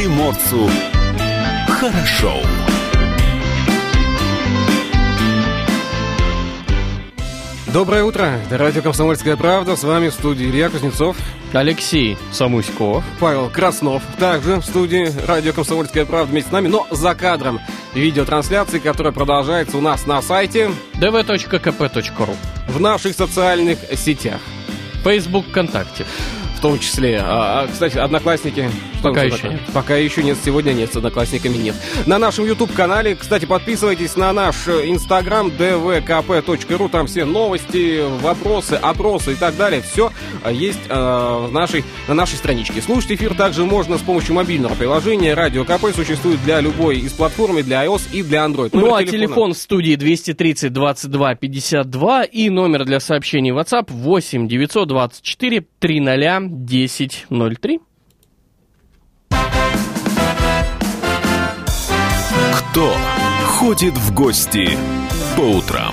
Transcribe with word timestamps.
приморцу 0.00 0.66
хорошо. 1.68 2.32
Доброе 7.66 8.04
утро. 8.04 8.40
Это 8.46 8.56
радио 8.56 8.80
«Комсомольская 8.80 9.36
правда». 9.36 9.76
С 9.76 9.84
вами 9.84 10.08
в 10.08 10.14
студии 10.14 10.46
Илья 10.46 10.70
Кузнецов. 10.70 11.18
Алексей 11.52 12.16
Самуськов. 12.32 13.04
Павел 13.18 13.50
Краснов. 13.50 14.02
Также 14.18 14.56
в 14.56 14.64
студии 14.64 15.12
радио 15.26 15.52
«Комсомольская 15.52 16.06
правда» 16.06 16.32
вместе 16.32 16.48
с 16.48 16.52
нами, 16.52 16.68
но 16.68 16.86
за 16.90 17.14
кадром 17.14 17.60
видеотрансляции, 17.92 18.78
которая 18.78 19.12
продолжается 19.12 19.76
у 19.76 19.82
нас 19.82 20.06
на 20.06 20.22
сайте 20.22 20.70
dv.kp.ru 20.94 22.36
в 22.68 22.80
наших 22.80 23.14
социальных 23.14 23.78
сетях. 23.96 24.40
Facebook, 25.04 25.44
ВКонтакте 25.48 26.06
в 26.60 26.62
том 26.62 26.78
числе. 26.78 27.20
А, 27.22 27.62
а 27.62 27.68
кстати, 27.68 27.96
одноклассники. 27.96 28.70
Пока 29.02 29.22
еще 29.22 29.48
нет. 29.48 29.60
Пока 29.72 29.96
еще 29.96 30.22
нет, 30.22 30.38
сегодня 30.44 30.72
нет, 30.72 30.92
с 30.92 30.96
одноклассниками 30.96 31.56
нет. 31.56 31.74
На 32.06 32.18
нашем 32.18 32.46
YouTube-канале, 32.46 33.14
кстати, 33.14 33.44
подписывайтесь 33.44 34.16
на 34.16 34.32
наш 34.32 34.68
Instagram 34.68 35.48
dvkp.ru, 35.48 36.88
там 36.88 37.06
все 37.06 37.24
новости, 37.24 38.02
вопросы, 38.20 38.74
опросы 38.74 39.32
и 39.32 39.36
так 39.36 39.56
далее. 39.56 39.82
Все 39.82 40.12
а, 40.42 40.52
есть 40.52 40.80
э, 40.88 40.94
в 40.94 41.50
нашей, 41.52 41.84
на 42.08 42.14
нашей 42.14 42.36
страничке. 42.36 42.80
Слушать 42.80 43.12
эфир 43.12 43.34
также 43.34 43.64
можно 43.64 43.98
с 43.98 44.02
помощью 44.02 44.34
мобильного 44.34 44.74
приложения. 44.74 45.34
Радио 45.34 45.64
КП 45.64 45.94
существует 45.94 46.42
для 46.44 46.60
любой 46.60 46.98
из 46.98 47.12
платформ, 47.12 47.62
для 47.62 47.84
iOS 47.84 48.02
и 48.12 48.22
для 48.22 48.44
Android. 48.44 48.70
Номер 48.72 48.88
ну 48.88 48.94
а 48.94 49.00
телефона. 49.00 49.26
телефон 49.26 49.52
в 49.54 49.58
студии 49.58 49.94
230 49.96 50.72
22 50.72 51.34
52 51.34 52.24
и 52.24 52.50
номер 52.50 52.84
для 52.84 53.00
сообщений 53.00 53.50
WhatsApp 53.50 53.86
8 53.88 54.48
924 54.48 55.66
300 55.78 56.36
1003. 56.36 57.80
Кто 62.70 62.94
ходит 63.46 63.98
в 63.98 64.14
гости 64.14 64.78
по 65.36 65.40
утрам? 65.40 65.92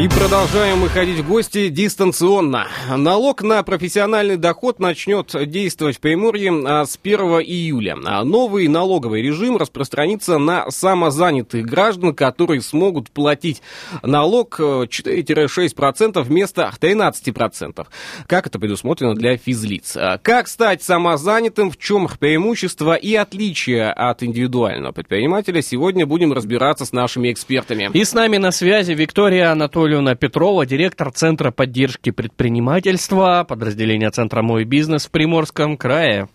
И 0.00 0.08
продолжаем 0.08 0.78
мы 0.78 0.88
ходить 0.88 1.18
в 1.18 1.28
гости 1.28 1.68
дистанционно. 1.68 2.66
Налог 2.88 3.42
на 3.42 3.62
профессиональный 3.62 4.38
доход 4.38 4.80
начнет 4.80 5.30
действовать 5.50 5.98
в 5.98 6.00
Приморье 6.00 6.50
а, 6.66 6.86
с 6.86 6.98
1 7.00 7.20
июля. 7.42 7.98
А 8.06 8.24
новый 8.24 8.68
налоговый 8.68 9.20
режим 9.20 9.58
распространится 9.58 10.38
на 10.38 10.70
самозанятых 10.70 11.66
граждан, 11.66 12.14
которые 12.14 12.62
смогут 12.62 13.10
платить 13.10 13.60
налог 14.02 14.58
4-6% 14.58 16.12
э, 16.18 16.22
вместо 16.22 16.72
13%. 16.80 17.86
Как 18.26 18.46
это 18.46 18.58
предусмотрено 18.58 19.14
для 19.14 19.36
физлиц. 19.36 19.94
А 19.96 20.16
как 20.16 20.48
стать 20.48 20.82
самозанятым, 20.82 21.70
в 21.70 21.76
чем 21.76 22.08
преимущество 22.18 22.94
и 22.94 23.14
отличие 23.14 23.92
от 23.92 24.22
индивидуального 24.22 24.92
предпринимателя, 24.92 25.60
сегодня 25.60 26.06
будем 26.06 26.32
разбираться 26.32 26.86
с 26.86 26.92
нашими 26.92 27.30
экспертами. 27.30 27.90
И 27.92 28.02
с 28.02 28.14
нами 28.14 28.38
на 28.38 28.52
связи 28.52 28.92
Виктория 28.92 29.52
Анатольевна 29.52 29.81
Анатольевна 29.82 30.14
Петрова, 30.14 30.64
директор 30.64 31.10
Центра 31.10 31.50
поддержки 31.50 32.10
предпринимательства, 32.10 33.44
подразделения 33.48 34.12
Центра 34.12 34.40
«Мой 34.40 34.62
бизнес» 34.62 35.06
в 35.06 35.10
Приморском 35.10 35.76
крае. 35.76 36.28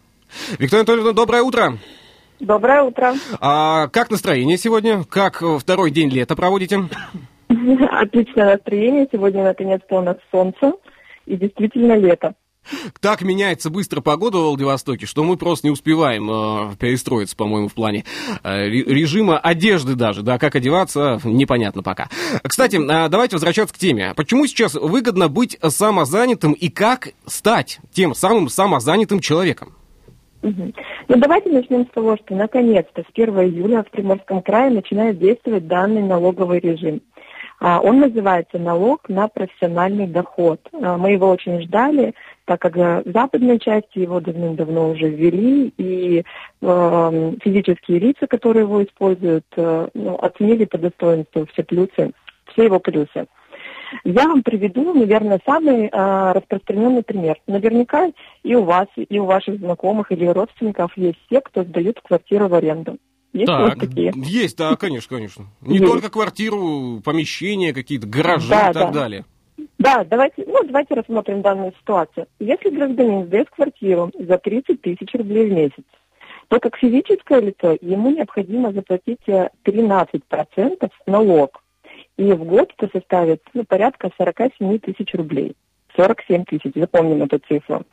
Виктория 0.59 0.81
Анатольевна, 0.81 1.13
доброе 1.13 1.43
утро. 1.43 1.77
Доброе 2.41 2.81
утро. 2.83 3.13
А 3.39 3.87
как 3.87 4.11
настроение 4.11 4.57
сегодня? 4.57 5.05
Как 5.05 5.41
второй 5.59 5.91
день 5.91 6.09
лета 6.09 6.35
проводите? 6.35 6.89
Отличное 7.89 8.55
настроение. 8.55 9.07
Сегодня 9.09 9.45
наконец-то 9.45 9.99
у 9.99 10.01
нас 10.01 10.17
солнце 10.29 10.73
и 11.25 11.37
действительно 11.37 11.95
лето. 11.95 12.35
Так 13.01 13.21
меняется 13.21 13.69
быстро 13.69 14.01
погода 14.01 14.37
в 14.37 14.41
Владивостоке, 14.41 15.05
что 15.05 15.23
мы 15.23 15.37
просто 15.37 15.67
не 15.67 15.71
успеваем 15.71 16.29
э, 16.29 16.75
перестроиться, 16.77 17.35
по-моему, 17.35 17.67
в 17.67 17.73
плане 17.73 18.05
э, 18.43 18.67
режима 18.67 19.37
одежды 19.37 19.95
даже, 19.95 20.23
да, 20.23 20.37
как 20.37 20.55
одеваться, 20.55 21.19
непонятно 21.23 21.83
пока. 21.83 22.09
Кстати, 22.43 22.75
э, 22.75 23.09
давайте 23.09 23.35
возвращаться 23.35 23.73
к 23.73 23.77
теме. 23.77 24.13
Почему 24.15 24.47
сейчас 24.47 24.75
выгодно 24.75 25.27
быть 25.27 25.57
самозанятым 25.61 26.53
и 26.53 26.69
как 26.69 27.09
стать 27.25 27.79
тем 27.91 28.13
самым 28.15 28.49
самозанятым 28.49 29.19
человеком? 29.19 29.73
Угу. 30.43 30.73
Ну, 31.09 31.17
давайте 31.17 31.49
начнем 31.49 31.85
с 31.85 31.89
того, 31.89 32.15
что 32.17 32.35
наконец-то 32.35 33.01
с 33.01 33.05
1 33.13 33.33
июля 33.39 33.83
в 33.83 33.89
Приморском 33.89 34.41
крае 34.41 34.69
начинает 34.69 35.17
действовать 35.19 35.67
данный 35.67 36.03
налоговый 36.03 36.59
режим. 36.59 37.01
А, 37.59 37.79
он 37.79 37.99
называется 37.99 38.59
налог 38.59 39.09
на 39.09 39.27
профессиональный 39.27 40.07
доход. 40.07 40.59
А, 40.73 40.97
мы 40.97 41.11
его 41.11 41.29
очень 41.29 41.61
ждали, 41.63 42.13
так 42.47 42.61
как 42.61 42.77
в 42.77 43.11
западной 43.11 43.59
части 43.59 43.99
его 43.99 44.21
давным-давно 44.21 44.91
уже 44.91 45.09
ввели, 45.09 45.73
и 45.77 46.23
э, 46.61 47.33
физические 47.43 47.99
лица, 47.99 48.25
которые 48.25 48.63
его 48.63 48.81
используют, 48.81 49.45
э, 49.57 49.89
ну, 49.93 50.15
оценили 50.15 50.63
по 50.63 50.77
достоинству 50.77 51.45
все 51.51 51.63
плюсы, 51.63 52.13
все 52.53 52.63
его 52.63 52.79
плюсы. 52.79 53.27
Я 54.05 54.29
вам 54.29 54.43
приведу, 54.43 54.93
наверное, 54.93 55.41
самый 55.45 55.87
э, 55.87 56.31
распространенный 56.31 57.03
пример. 57.03 57.35
Наверняка 57.47 58.11
и 58.43 58.55
у 58.55 58.63
вас, 58.63 58.87
и 58.95 59.19
у 59.19 59.25
ваших 59.25 59.57
знакомых 59.57 60.13
или 60.13 60.25
родственников 60.25 60.95
есть 60.95 61.19
те, 61.29 61.41
кто 61.41 61.65
сдают 61.65 61.99
квартиру 61.99 62.47
в 62.47 62.53
аренду. 62.53 62.97
Есть 63.33 63.47
так, 63.47 63.75
вот 63.75 63.89
такие? 63.89 64.13
Есть, 64.15 64.57
да, 64.57 64.77
конечно, 64.77 65.17
конечно. 65.17 65.45
Не 65.59 65.79
есть. 65.79 65.91
только 65.91 66.09
квартиру, 66.09 67.01
помещения 67.03 67.73
какие-то, 67.73 68.07
гаражи 68.07 68.49
да, 68.49 68.69
и 68.69 68.73
так 68.73 68.93
да. 68.93 69.01
далее. 69.01 69.25
Да, 69.79 70.03
давайте, 70.03 70.43
ну, 70.45 70.63
давайте 70.63 70.93
рассмотрим 70.93 71.41
данную 71.41 71.73
ситуацию. 71.79 72.27
Если 72.39 72.69
гражданин 72.69 73.25
сдает 73.25 73.49
квартиру 73.49 74.11
за 74.17 74.37
30 74.37 74.81
тысяч 74.81 75.13
рублей 75.13 75.49
в 75.49 75.53
месяц, 75.53 75.83
то 76.47 76.59
как 76.59 76.77
физическое 76.77 77.41
лицо 77.41 77.77
ему 77.81 78.11
необходимо 78.11 78.71
заплатить 78.71 79.21
13% 79.27 80.21
э, 80.55 80.89
налог. 81.05 81.63
И 82.17 82.31
в 82.33 82.43
год 82.43 82.73
это 82.77 82.89
составит 82.91 83.41
ну, 83.53 83.63
порядка 83.63 84.11
47 84.17 84.79
тысяч 84.79 85.13
рублей. 85.13 85.55
47 85.95 86.45
тысяч, 86.45 86.71
запомним 86.75 87.23
эту 87.23 87.39
цифру. 87.39 87.83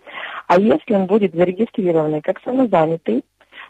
А 0.46 0.60
если 0.60 0.94
он 0.94 1.06
будет 1.06 1.34
зарегистрированный 1.34 2.20
как 2.20 2.40
самозанятый, 2.42 3.24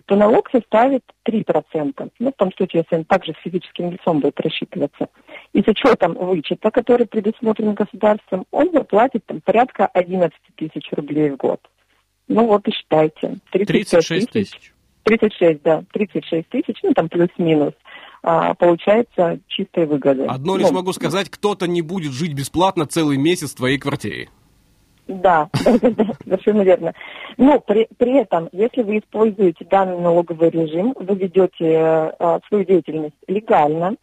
то 0.06 0.16
налог 0.16 0.50
составит 0.50 1.02
3%. 1.28 2.10
Ну, 2.18 2.30
в 2.30 2.36
том 2.36 2.52
случае, 2.56 2.82
если 2.82 2.96
он 2.96 3.04
также 3.04 3.32
с 3.32 3.42
физическим 3.42 3.90
лицом 3.90 4.20
будет 4.20 4.40
рассчитываться. 4.40 5.08
И 5.52 5.62
с 5.62 5.68
учетом 5.68 6.14
вычета, 6.14 6.70
который 6.70 7.06
предусмотрен 7.06 7.74
государством, 7.74 8.44
он 8.50 8.70
заплатит 8.72 9.24
там, 9.26 9.40
порядка 9.40 9.86
11 9.86 10.36
тысяч 10.56 10.88
рублей 10.92 11.30
в 11.30 11.36
год. 11.36 11.60
Ну 12.28 12.46
вот 12.46 12.66
и 12.68 12.72
считайте. 12.72 13.38
36 13.50 14.30
тысяч. 14.30 14.72
36, 15.04 15.62
да, 15.62 15.84
36 15.92 16.48
тысяч, 16.48 16.78
ну 16.82 16.94
там 16.94 17.10
плюс-минус 17.10 17.74
а, 18.24 18.54
получается 18.54 19.38
чистая 19.48 19.86
выгода. 19.86 20.24
Одно 20.24 20.56
лишь 20.56 20.68
ну, 20.68 20.76
могу 20.76 20.92
сказать, 20.94 21.28
кто-то 21.28 21.66
не 21.66 21.82
будет 21.82 22.12
жить 22.12 22.32
бесплатно 22.32 22.86
целый 22.86 23.18
месяц 23.18 23.52
в 23.52 23.56
твоей 23.56 23.78
квартире. 23.78 24.30
Да, 25.06 25.48
совершенно 26.24 26.62
верно. 26.62 26.94
Но 27.36 27.60
при, 27.60 27.88
при 27.98 28.18
этом, 28.18 28.48
если 28.52 28.82
вы 28.82 28.98
используете 28.98 29.64
данный 29.66 29.98
налоговый 29.98 30.50
режим, 30.50 30.94
вы 30.98 31.14
ведете 31.16 32.12
э, 32.18 32.38
свою 32.48 32.64
деятельность 32.64 33.14
легально, 33.28 33.96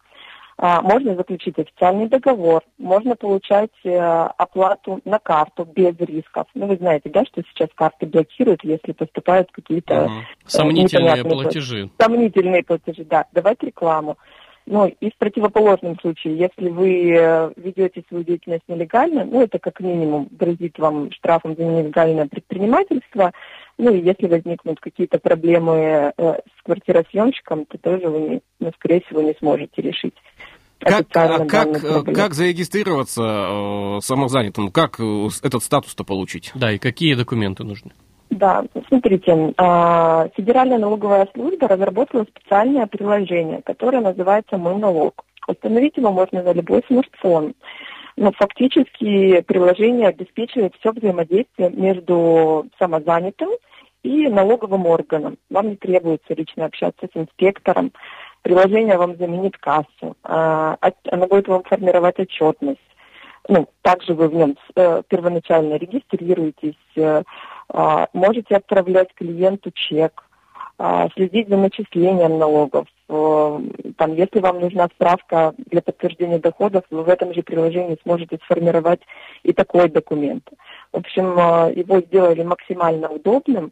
э, 0.58 0.80
можно 0.82 1.16
заключить 1.16 1.58
официальный 1.58 2.08
договор, 2.08 2.62
можно 2.78 3.16
получать 3.16 3.72
э, 3.82 3.98
оплату 3.98 5.00
на 5.04 5.18
карту 5.18 5.64
без 5.64 5.98
рисков. 5.98 6.46
Ну, 6.54 6.66
вы 6.66 6.76
знаете, 6.76 7.10
да, 7.10 7.24
что 7.24 7.42
сейчас 7.50 7.68
карты 7.74 8.06
блокируют, 8.06 8.62
если 8.62 8.92
поступают 8.92 9.50
какие-то... 9.50 10.04
Ага. 10.04 10.12
Сомнительные 10.46 11.24
платежи. 11.24 11.90
Сомнительные 11.98 12.62
платежи, 12.62 13.04
да. 13.04 13.26
Давать 13.32 13.60
рекламу. 13.64 14.18
Ну, 14.66 14.86
и 14.86 15.10
в 15.10 15.16
противоположном 15.16 15.98
случае, 15.98 16.38
если 16.38 16.68
вы 16.68 17.10
э, 17.10 17.52
ведете 17.56 18.04
свою 18.08 18.22
деятельность 18.22 18.62
нелегально, 18.68 19.24
ну, 19.24 19.42
это 19.42 19.58
как 19.58 19.80
минимум 19.80 20.28
грозит 20.30 20.78
вам 20.78 21.10
штрафом 21.10 21.56
за 21.56 21.64
нелегальное 21.64 22.26
предпринимательство. 22.26 23.32
Ну, 23.78 23.92
и 23.92 24.00
если 24.00 24.28
возникнут 24.28 24.78
какие-то 24.78 25.18
проблемы 25.18 25.74
э, 25.76 26.12
с 26.16 26.62
квартиросъемщиком, 26.62 27.66
то 27.66 27.78
тоже 27.78 28.08
вы, 28.08 28.20
не, 28.20 28.40
ну, 28.60 28.70
скорее 28.76 29.00
всего, 29.00 29.20
не 29.22 29.34
сможете 29.34 29.82
решить. 29.82 30.14
Как, 30.78 31.06
а 31.14 31.44
как, 31.46 31.84
э, 31.84 32.02
как 32.12 32.34
зарегистрироваться 32.34 33.22
э, 33.22 34.00
самозанятым? 34.02 34.70
Как 34.70 34.98
э, 34.98 35.28
этот 35.42 35.62
статус-то 35.62 36.04
получить? 36.04 36.50
Да, 36.54 36.72
и 36.72 36.78
какие 36.78 37.14
документы 37.14 37.64
нужны? 37.64 37.92
Да, 38.32 38.64
смотрите, 38.88 39.52
а, 39.58 40.28
Федеральная 40.34 40.78
налоговая 40.78 41.28
служба 41.34 41.68
разработала 41.68 42.24
специальное 42.24 42.86
приложение, 42.86 43.60
которое 43.60 44.00
называется 44.00 44.56
«Мой 44.56 44.76
налог». 44.76 45.22
Установить 45.46 45.98
его 45.98 46.12
можно 46.12 46.42
на 46.42 46.54
любой 46.54 46.82
смартфон. 46.86 47.52
Но 48.16 48.32
фактически 48.32 49.42
приложение 49.42 50.08
обеспечивает 50.08 50.74
все 50.80 50.92
взаимодействие 50.92 51.68
между 51.70 52.66
самозанятым 52.78 53.50
и 54.02 54.28
налоговым 54.28 54.86
органом. 54.86 55.36
Вам 55.50 55.68
не 55.68 55.76
требуется 55.76 56.32
лично 56.32 56.64
общаться 56.64 57.08
с 57.12 57.14
инспектором. 57.14 57.92
Приложение 58.40 58.96
вам 58.96 59.16
заменит 59.18 59.58
кассу. 59.58 60.16
А, 60.22 60.78
оно 61.10 61.26
будет 61.26 61.48
вам 61.48 61.64
формировать 61.64 62.18
отчетность. 62.18 62.80
Ну, 63.48 63.68
также 63.82 64.14
вы 64.14 64.28
в 64.28 64.34
нем 64.34 64.56
э, 64.76 65.02
первоначально 65.08 65.74
регистрируетесь, 65.74 66.76
э, 66.94 67.24
можете 68.12 68.56
отправлять 68.56 69.14
клиенту 69.14 69.70
чек, 69.72 70.24
а, 70.84 71.08
следить 71.14 71.48
за 71.48 71.56
начислением 71.56 72.38
налогов. 72.38 72.88
Э, 73.08 73.60
там, 73.96 74.14
если 74.14 74.40
вам 74.40 74.58
нужна 74.58 74.88
справка 74.88 75.54
для 75.70 75.80
подтверждения 75.80 76.40
доходов, 76.40 76.82
вы 76.90 77.04
в 77.04 77.08
этом 77.08 77.32
же 77.34 77.42
приложении 77.42 77.98
сможете 78.02 78.38
сформировать 78.42 79.00
и 79.44 79.52
такой 79.52 79.88
документ. 79.88 80.48
В 80.90 80.96
общем, 80.96 81.38
э, 81.38 81.74
его 81.74 82.00
сделали 82.00 82.42
максимально 82.42 83.10
удобным. 83.10 83.70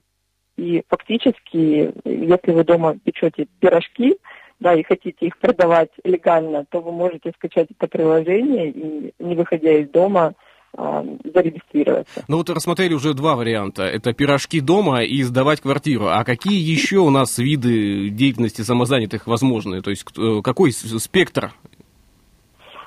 И 0.56 0.84
фактически, 0.88 1.92
если 2.04 2.52
вы 2.52 2.64
дома 2.64 2.96
печете 3.02 3.48
пирожки, 3.58 4.16
да, 4.60 4.74
и 4.74 4.84
хотите 4.84 5.26
их 5.26 5.38
продавать 5.38 5.90
легально, 6.04 6.64
то 6.66 6.80
вы 6.80 6.92
можете 6.92 7.32
скачать 7.34 7.68
это 7.70 7.88
приложение 7.88 8.68
и, 8.68 9.14
не 9.18 9.34
выходя 9.34 9.72
из 9.72 9.88
дома, 9.88 10.26
а, 10.26 10.49
зарегистрироваться. 10.76 12.24
Ну 12.28 12.38
вот 12.38 12.50
рассмотрели 12.50 12.94
уже 12.94 13.14
два 13.14 13.34
варианта. 13.34 13.82
Это 13.82 14.12
пирожки 14.12 14.60
дома 14.60 15.02
и 15.02 15.22
сдавать 15.22 15.60
квартиру. 15.60 16.06
А 16.08 16.24
какие 16.24 16.60
еще 16.60 16.98
у 16.98 17.10
нас 17.10 17.38
виды 17.38 18.10
деятельности 18.10 18.62
самозанятых 18.62 19.26
возможны? 19.26 19.82
То 19.82 19.90
есть 19.90 20.06
э, 20.16 20.40
какой 20.42 20.72
спектр 20.72 21.52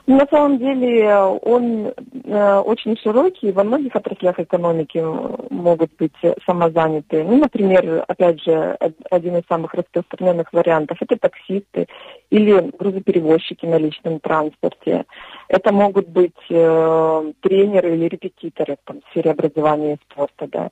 на 0.05 0.27
самом 0.29 0.57
деле 0.57 1.15
он 1.15 1.93
э, 2.25 2.57
очень 2.59 2.97
широкий, 2.97 3.53
во 3.53 3.63
многих 3.63 3.95
отраслях 3.95 4.37
экономики 4.37 5.01
могут 5.49 5.91
быть 5.97 6.15
самозанятые. 6.45 7.23
Ну, 7.23 7.37
например, 7.37 8.03
опять 8.05 8.43
же, 8.43 8.77
один 9.09 9.37
из 9.37 9.43
самых 9.47 9.73
распространенных 9.73 10.51
вариантов– 10.51 10.97
это 10.99 11.15
таксисты 11.15 11.87
или 12.29 12.71
грузоперевозчики 12.77 13.65
на 13.65 13.77
личном 13.77 14.19
транспорте. 14.19 15.05
Это 15.53 15.71
могут 15.71 16.07
быть 16.07 16.33
э, 16.49 17.31
тренеры 17.41 17.93
или 17.93 18.05
репетиторы 18.07 18.75
там, 18.85 19.01
в 19.01 19.11
сфере 19.11 19.29
образования 19.29 19.93
и 19.93 19.97
спорта. 20.09 20.47
Да. 20.47 20.71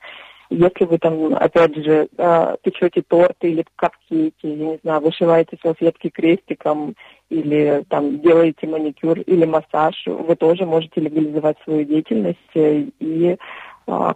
Если 0.50 0.86
вы 0.86 0.98
там, 0.98 1.36
опять 1.36 1.76
же, 1.76 2.08
э, 2.18 2.56
печете 2.64 3.04
торты 3.08 3.52
или 3.52 3.64
капкейки, 3.76 4.48
я 4.48 4.56
не 4.56 4.80
знаю, 4.82 5.02
вышиваете 5.02 5.60
салфетки 5.62 6.10
крестиком 6.10 6.96
или 7.30 7.86
там 7.90 8.22
делаете 8.22 8.66
маникюр 8.66 9.20
или 9.20 9.46
массаж, 9.46 9.94
вы 10.08 10.36
тоже 10.36 10.66
можете 10.66 11.00
легализовать 11.00 11.58
свою 11.64 11.86
деятельность 11.86 12.40
э, 12.56 12.86
и 13.00 13.38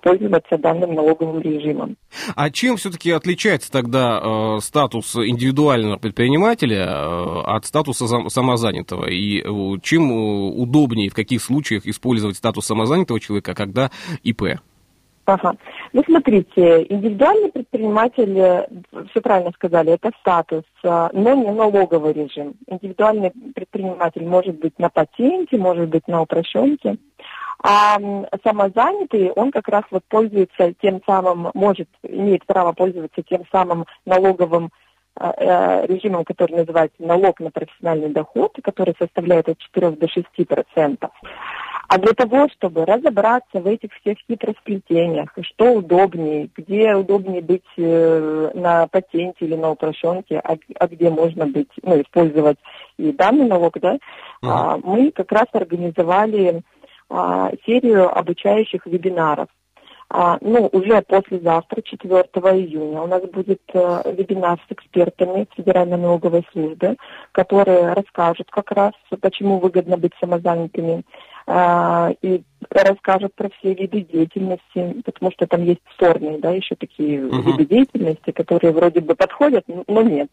пользоваться 0.02 0.58
данным 0.58 0.94
налоговым 0.96 1.42
режимом. 1.42 1.98
А 2.36 2.50
чем 2.50 2.78
все-таки 2.78 3.12
отличается 3.12 3.72
тогда 3.72 4.20
э, 4.22 4.60
статус 4.62 5.16
индивидуального 5.16 5.98
предпринимателя 5.98 6.86
э, 6.88 7.42
от 7.46 7.66
статуса 7.66 8.08
самозанятого? 8.30 9.10
И 9.10 9.42
э, 9.42 9.80
чем 9.82 10.12
удобнее, 10.12 11.10
в 11.10 11.14
каких 11.14 11.42
случаях 11.42 11.86
использовать 11.86 12.38
статус 12.38 12.66
самозанятого 12.66 13.20
человека, 13.20 13.54
когда 13.54 13.92
ИП? 14.24 14.60
Ага. 15.26 15.56
Ну, 15.92 16.04
смотрите, 16.06 16.86
индивидуальный 16.88 17.52
предприниматель, 17.52 18.68
все 19.10 19.22
правильно 19.22 19.52
сказали, 19.56 19.94
это 19.94 20.12
статус, 20.20 20.64
э, 20.84 21.10
но 21.14 21.34
не 21.34 21.52
налоговый 21.52 22.14
режим. 22.14 22.54
Индивидуальный 22.68 23.32
предприниматель 23.56 24.24
может 24.24 24.60
быть 24.60 24.78
на 24.78 24.90
патенте, 24.90 25.58
может 25.58 25.90
быть 25.90 26.08
на 26.08 26.22
упрощенке. 26.22 26.98
А 27.64 27.98
самозанятый, 28.44 29.32
он 29.32 29.52
как 29.52 29.68
раз 29.68 29.84
вот 29.92 30.04
пользуется 30.08 30.74
тем 30.82 31.02
самым, 31.06 31.52
может, 31.54 31.88
имеет 32.04 32.46
право 32.46 32.74
пользоваться 32.74 33.24
тем 33.24 33.44
самым 33.52 33.86
налоговым 34.06 34.72
э, 35.20 35.86
режимом, 35.88 36.26
который 36.26 36.58
называется 36.58 37.02
налог 37.02 37.40
на 37.40 37.52
профессиональный 37.52 38.10
доход, 38.10 38.58
который 38.64 38.96
составляет 39.00 39.50
от 39.50 39.58
4 39.58 39.92
до 39.92 40.08
6 40.08 40.48
процентов. 40.48 41.12
А 41.88 42.00
для 42.00 42.14
того, 42.14 42.48
чтобы 42.50 42.86
разобраться 42.86 43.60
в 43.60 43.68
этих 43.68 43.92
всех 43.94 44.18
хитросплетениях, 44.28 45.30
что 45.42 45.74
удобнее, 45.74 46.50
где 46.56 46.96
удобнее 46.96 47.42
быть 47.42 47.64
э, 47.78 48.52
на 48.56 48.88
патенте 48.88 49.46
или 49.46 49.56
на 49.56 49.72
упрощенке, 49.72 50.40
а, 50.40 50.58
а 50.80 50.88
где 50.88 51.10
можно 51.10 51.46
быть, 51.46 51.70
ну, 51.84 52.02
использовать 52.02 52.58
и 52.98 53.12
данный 53.12 53.48
налог, 53.48 53.80
да, 53.80 53.98
uh-huh. 54.44 54.82
мы 54.84 55.12
как 55.12 55.32
раз 55.32 55.46
организовали 55.54 56.64
а, 57.10 57.52
серию 57.66 58.16
обучающих 58.18 58.86
вебинаров. 58.86 59.48
А, 60.08 60.38
ну, 60.42 60.70
уже 60.72 61.02
послезавтра, 61.02 61.82
4 61.82 62.22
июня, 62.24 63.02
у 63.02 63.08
нас 63.08 63.24
будет 63.24 63.62
а, 63.74 64.04
вебинар 64.12 64.60
с 64.68 64.72
экспертами 64.72 65.48
Федеральной 65.56 65.98
налоговой 65.98 66.46
службы, 66.52 66.96
которые 67.32 67.94
расскажут 67.94 68.50
как 68.52 68.72
раз, 68.72 68.94
почему 69.20 69.60
выгодно 69.60 69.98
быть 69.98 70.14
самозанятыми, 70.20 71.04
а, 71.48 72.12
и 72.22 72.44
расскажут 72.70 73.34
про 73.36 73.50
все 73.50 73.74
виды 73.74 74.02
деятельности, 74.02 75.02
потому 75.04 75.32
что 75.32 75.48
там 75.48 75.64
есть 75.64 75.82
спорные, 75.94 76.38
да, 76.38 76.52
еще 76.52 76.76
такие 76.76 77.22
uh-huh. 77.22 77.42
виды 77.42 77.66
деятельности, 77.66 78.32
которые 78.32 78.74
вроде 78.74 79.02
бы 79.02 79.16
подходят, 79.16 79.66
но 79.88 80.02
нет. 80.02 80.30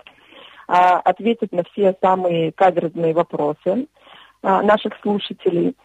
А, 0.69 1.01
ответят 1.01 1.51
на 1.53 1.65
все 1.65 1.97
самые 2.03 2.53
каверзные 2.53 3.15
вопросы 3.15 3.87
а, 4.43 4.63
наших 4.63 4.93
слушателей– 5.03 5.75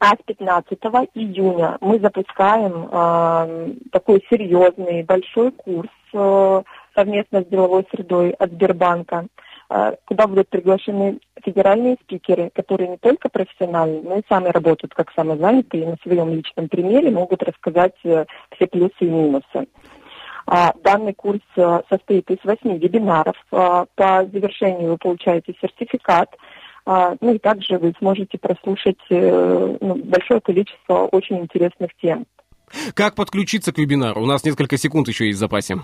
а 0.00 0.16
с 0.16 0.22
15 0.24 0.78
июня 1.14 1.76
мы 1.82 2.00
запускаем 2.00 2.88
э, 2.90 3.74
такой 3.92 4.24
серьезный 4.30 5.02
большой 5.02 5.52
курс 5.52 5.90
э, 6.14 6.62
совместно 6.94 7.42
с 7.42 7.46
деловой 7.46 7.86
средой 7.90 8.30
от 8.30 8.50
Сбербанка, 8.50 9.26
э, 9.68 9.96
куда 10.06 10.26
будут 10.26 10.48
приглашены 10.48 11.18
федеральные 11.44 11.98
спикеры, 12.02 12.50
которые 12.54 12.88
не 12.88 12.96
только 12.96 13.28
профессиональные, 13.28 14.00
но 14.02 14.16
и 14.16 14.22
сами 14.26 14.48
работают 14.48 14.94
как 14.94 15.12
самозанятые, 15.12 15.82
и 15.82 15.86
на 15.86 15.96
своем 16.02 16.30
личном 16.30 16.70
примере 16.70 17.10
могут 17.10 17.42
рассказать 17.42 17.96
э, 18.04 18.24
все 18.56 18.66
плюсы 18.66 18.94
и 19.00 19.10
минусы. 19.10 19.68
А, 20.46 20.72
данный 20.82 21.12
курс 21.12 21.42
э, 21.56 21.82
состоит 21.90 22.30
из 22.30 22.38
восьми 22.42 22.78
вебинаров. 22.78 23.36
По 23.50 23.86
завершению 23.96 24.92
вы 24.92 24.96
получаете 24.96 25.54
сертификат– 25.60 26.34
ну 26.86 27.34
и 27.34 27.38
также 27.38 27.78
вы 27.78 27.94
сможете 27.98 28.38
прослушать 28.38 28.98
э, 29.10 29.76
ну, 29.80 29.94
большое 29.96 30.40
количество 30.40 31.06
очень 31.06 31.38
интересных 31.38 31.90
тем. 32.00 32.26
Как 32.94 33.14
подключиться 33.14 33.72
к 33.72 33.78
вебинару? 33.78 34.22
У 34.22 34.26
нас 34.26 34.44
несколько 34.44 34.76
секунд 34.76 35.08
еще 35.08 35.26
есть 35.26 35.36
в 35.36 35.40
запасе. 35.40 35.78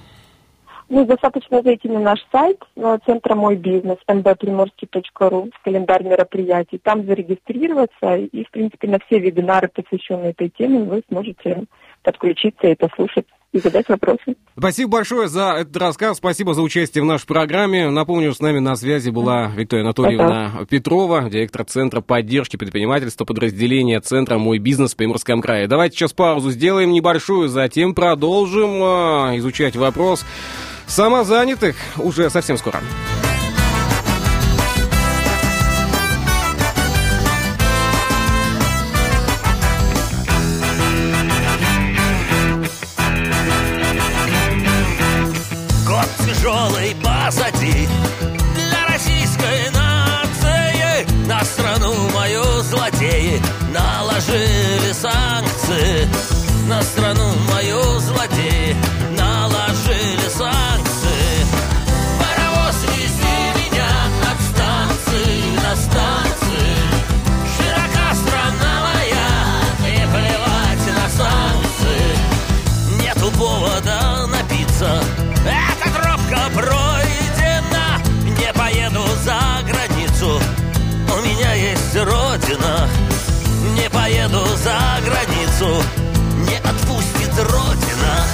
Ну, 0.88 1.04
достаточно 1.04 1.62
зайти 1.62 1.88
на 1.88 1.98
наш 1.98 2.24
сайт 2.30 2.62
э, 2.76 2.98
Центра 3.04 3.34
Мой 3.34 3.56
Бизнес, 3.56 3.98
mbprimorский.ru, 4.06 5.50
в 5.52 5.64
календарь 5.64 6.04
мероприятий, 6.04 6.78
там 6.78 7.04
зарегистрироваться, 7.04 8.16
и, 8.16 8.44
в 8.44 8.50
принципе, 8.52 8.86
на 8.86 9.00
все 9.00 9.18
вебинары, 9.18 9.68
посвященные 9.68 10.30
этой 10.30 10.48
теме, 10.48 10.84
вы 10.84 11.02
сможете 11.08 11.64
подключиться 12.06 12.68
и 12.68 12.76
послушать 12.76 13.26
и 13.52 13.58
задать 13.58 13.88
вопросы. 13.88 14.36
Спасибо 14.56 14.92
большое 14.92 15.28
за 15.28 15.54
этот 15.58 15.76
рассказ, 15.76 16.18
спасибо 16.18 16.54
за 16.54 16.62
участие 16.62 17.02
в 17.02 17.06
нашей 17.06 17.26
программе. 17.26 17.90
Напомню, 17.90 18.32
с 18.32 18.40
нами 18.40 18.60
на 18.60 18.76
связи 18.76 19.10
была 19.10 19.48
Виктория 19.48 19.84
Анатольевна 19.84 20.48
Спасибо. 20.48 20.66
Петрова, 20.66 21.30
директор 21.30 21.64
Центра 21.64 22.00
поддержки 22.00 22.56
предпринимательства 22.56 23.24
подразделения 23.24 24.00
Центра 24.00 24.38
«Мой 24.38 24.58
бизнес» 24.58 24.94
в 24.94 24.96
Приморском 24.96 25.42
крае. 25.42 25.66
Давайте 25.66 25.96
сейчас 25.96 26.12
паузу 26.12 26.50
сделаем 26.50 26.92
небольшую, 26.92 27.48
затем 27.48 27.94
продолжим 27.94 28.70
э, 28.70 29.38
изучать 29.38 29.74
вопрос 29.74 30.24
самозанятых 30.86 31.74
уже 31.98 32.30
совсем 32.30 32.56
скоро. 32.56 32.80
Позади 47.06 47.88
Для 48.54 48.86
российской 48.92 49.70
нации 49.70 51.06
На 51.26 51.44
страну 51.44 51.92
мою 52.14 52.42
злодеи 52.62 53.40
Наложили 53.72 54.92
санкции. 54.92 56.08
На 56.68 56.82
страну 56.82 57.28
мою 57.52 58.00
злодеи 58.00 58.76
Наложили 59.16 60.28
санкции 60.28 60.75
родина 82.56 82.88
Не 83.74 83.88
поеду 83.90 84.44
за 84.56 84.78
границу 85.04 85.82
Не 86.48 86.56
отпустит 86.56 87.38
родина. 87.38 88.26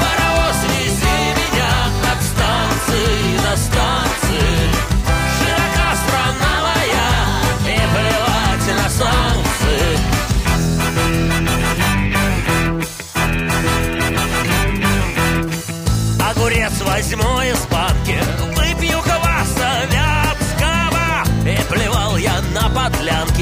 Паровоз 0.00 0.56
вези 0.68 1.20
меня 1.36 1.72
От 2.12 2.20
станции 2.22 3.36
до 3.38 3.56
станции. 3.56 4.52
Широка 5.38 5.88
страна 5.96 6.54
моя 6.66 7.10
И 7.66 7.76
плевать 7.92 8.68
на 8.76 8.88
санкции. 8.90 9.90
Огурец 16.30 16.76
возьму 16.82 17.32
из 17.42 17.60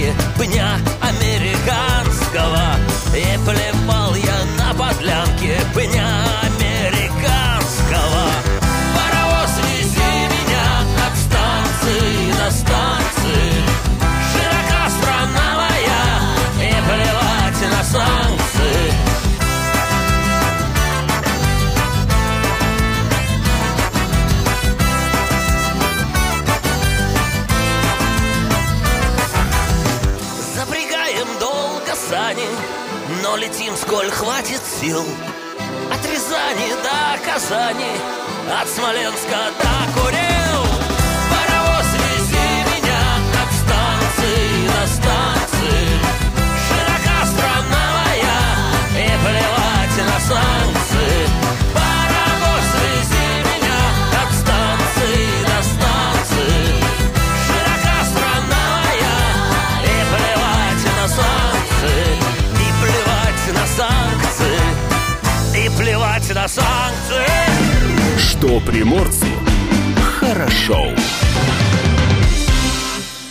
подлянки 0.08 0.14
пня 0.38 0.78
американского. 1.00 2.76
И 3.14 3.38
плевал 3.44 3.77
Казани, 37.48 38.00
от 38.62 38.68
Смоленска 38.68 39.50
до 39.60 39.77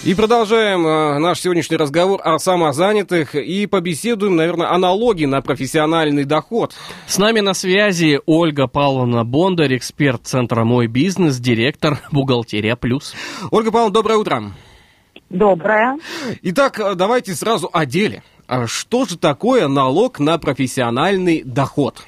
И 0.08 0.16
продолжаем 0.16 0.88
э, 0.88 1.20
наш 1.20 1.42
сегодняшний 1.42 1.76
разговор 1.76 2.22
о 2.24 2.40
самозанятых 2.40 3.36
и 3.36 3.68
побеседуем, 3.68 4.38
наверное, 4.38 4.72
о 4.72 4.78
налоге 4.78 5.28
на 5.28 5.42
профессиональный 5.42 6.24
доход. 6.24 6.74
С 7.08 7.18
нами 7.18 7.42
на 7.42 7.54
связи 7.54 8.22
Ольга 8.26 8.68
Павловна 8.68 9.26
Бондарь, 9.26 9.76
эксперт 9.76 10.22
Центра 10.26 10.64
«Мой 10.64 10.88
бизнес», 10.88 11.40
директор 11.40 12.00
«Бухгалтерия 12.14 12.78
плюс». 12.78 13.16
Ольга 13.52 13.70
Павловна, 13.70 13.94
доброе 13.94 14.18
утро. 14.18 14.44
Доброе. 15.30 15.98
Итак, 16.42 16.80
э, 16.80 16.96
давайте 16.96 17.34
сразу 17.34 17.70
о 17.74 17.86
деле. 17.86 18.24
А 18.48 18.66
Что 18.66 19.04
же 19.04 19.18
такое 19.18 19.68
налог 19.68 20.22
на 20.22 20.38
профессиональный 20.38 21.44
доход? 21.44 22.06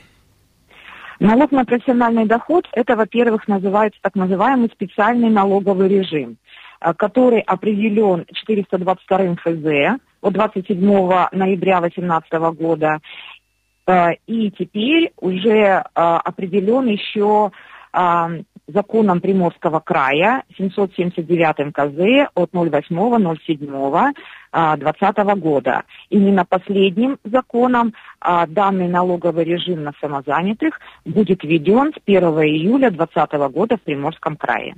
Налог 1.20 1.51
на 1.51 1.65
профессиональный 1.65 2.25
доход– 2.25 2.65
это, 2.72 2.96
во-первых, 2.96 3.50
называется 3.50 4.00
так 4.01 4.15
называемый 4.15 4.70
специальный 4.74 5.29
налоговый 5.29 5.89
режим, 5.89 6.38
который 6.79 7.41
определен 7.41 8.25
422 8.33 9.36
ФЗ 9.36 10.00
от 10.21 10.33
27 10.33 10.79
ноября 11.31 11.81
2018 11.81 12.31
года. 12.57 13.00
Э, 13.88 14.13
И 14.27 14.51
теперь 14.51 15.12
уже 15.19 15.50
э, 15.50 15.83
определен 15.93 16.86
еще 16.88 17.51
э, 17.93 18.43
законом 18.67 19.19
Приморского 19.19 19.79
края 19.79 20.43
779 20.57 21.74
КЗ 21.74 22.29
от 22.36 22.51
08.07.2020 22.51 25.39
года. 25.39 25.83
Именно 26.09 26.45
последним 26.45 27.17
законом 27.24 27.95
данный 28.21 28.88
налоговый 28.88 29.43
режим 29.43 29.83
на 29.83 29.93
самозанятых 30.00 30.79
будет 31.03 31.43
введен 31.43 31.93
с 31.93 31.98
1 32.05 32.24
июля 32.43 32.91
2020 32.91 33.33
года 33.51 33.77
в 33.77 33.81
Приморском 33.81 34.38
крае. 34.38 34.75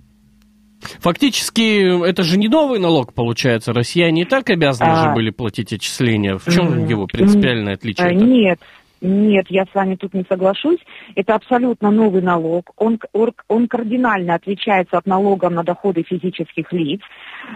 Фактически, 1.00 2.08
это 2.08 2.24
же 2.24 2.38
не 2.38 2.48
новый 2.48 2.80
налог, 2.80 3.14
получается. 3.14 3.74
Россияне 3.74 4.24
и 4.24 4.26
так 4.26 4.50
обязаны 4.50 4.90
А. 4.92 5.04
же 5.04 5.14
были 5.14 5.30
платить 5.30 5.74
отчисления. 5.74 6.38
В 6.38 6.46
чем 6.52 6.88
его 6.88 7.08
принципиальное 7.08 7.74
отличие? 7.74 8.10
Э, 8.10 8.14
Нет, 8.14 8.60
нет, 9.02 9.48
я 9.50 9.66
с 9.66 9.74
вами 9.74 9.96
тут 9.96 10.14
не 10.14 10.24
соглашусь. 10.30 10.78
Это 11.16 11.34
абсолютно 11.34 11.90
новый 11.90 12.22
налог. 12.22 12.70
Он, 12.78 13.00
он 13.48 13.68
кардинально 13.68 14.36
отличается 14.36 14.98
от 14.98 15.08
налога 15.08 15.50
на 15.50 15.64
доходы 15.64 16.04
физических 16.04 16.72
лиц. 16.72 17.02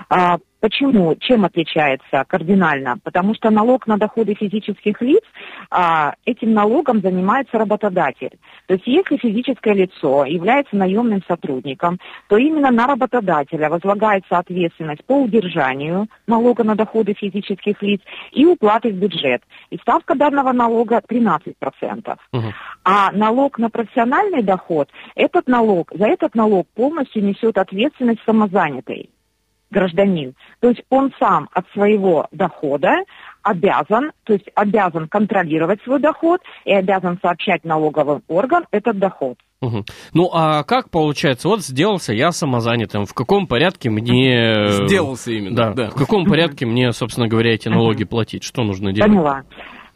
А, 0.09 0.37
почему? 0.59 1.15
Чем 1.15 1.45
отличается 1.45 2.23
кардинально? 2.27 2.97
Потому 3.03 3.33
что 3.35 3.49
налог 3.49 3.87
на 3.87 3.97
доходы 3.97 4.33
физических 4.33 5.01
лиц, 5.01 5.23
а, 5.69 6.13
этим 6.25 6.53
налогом 6.53 7.01
занимается 7.01 7.57
работодатель. 7.57 8.37
То 8.67 8.73
есть 8.75 8.87
если 8.87 9.17
физическое 9.17 9.73
лицо 9.73 10.25
является 10.25 10.75
наемным 10.75 11.21
сотрудником, 11.27 11.99
то 12.27 12.37
именно 12.37 12.71
на 12.71 12.87
работодателя 12.87 13.69
возлагается 13.69 14.37
ответственность 14.37 15.05
по 15.05 15.13
удержанию 15.13 16.07
налога 16.27 16.63
на 16.63 16.75
доходы 16.75 17.13
физических 17.13 17.81
лиц 17.81 18.01
и 18.31 18.45
уплаты 18.45 18.89
в 18.89 18.95
бюджет. 18.95 19.41
И 19.69 19.77
ставка 19.77 20.15
данного 20.15 20.51
налога 20.51 21.01
13%. 21.07 22.17
Мгм. 22.31 22.53
А 22.83 23.11
налог 23.11 23.57
на 23.59 23.69
профессиональный 23.69 24.43
доход, 24.43 24.89
этот 25.15 25.47
налог, 25.47 25.91
за 25.93 26.07
этот 26.07 26.35
налог 26.35 26.67
полностью 26.75 27.23
несет 27.23 27.57
ответственность 27.57 28.21
самозанятый 28.25 29.09
гражданин. 29.71 30.33
То 30.59 30.69
есть 30.69 30.83
он 30.89 31.13
сам 31.19 31.49
от 31.53 31.65
своего 31.73 32.27
дохода 32.31 32.89
обязан, 33.43 34.11
то 34.23 34.33
есть 34.33 34.49
обязан 34.55 35.07
контролировать 35.07 35.81
свой 35.83 35.99
доход 35.99 36.41
и 36.65 36.73
обязан 36.73 37.19
сообщать 37.21 37.63
налоговым 37.63 38.23
органам 38.27 38.67
этот 38.71 38.97
доход. 38.97 39.37
Мгм. 39.61 39.85
Ну, 40.13 40.29
а 40.33 40.63
как 40.63 40.89
получается? 40.89 41.47
Вот 41.47 41.61
сделался 41.61 42.13
я 42.13 42.31
самозанятым. 42.31 43.05
В 43.05 43.13
каком 43.13 43.47
порядке 43.47 43.89
мне... 43.89 44.67
Сделался 44.85 45.31
именно. 45.31 45.55
Да, 45.55 45.73
да. 45.73 45.89
в 45.89 45.95
каком 45.95 46.25
порядке 46.25 46.65
мне, 46.65 46.91
собственно 46.91 47.27
говоря, 47.27 47.53
эти 47.53 47.69
налоги 47.69 48.03
платить? 48.03 48.43
Что 48.43 48.63
нужно 48.63 48.91
делать? 48.91 49.11
Поняла. 49.11 49.43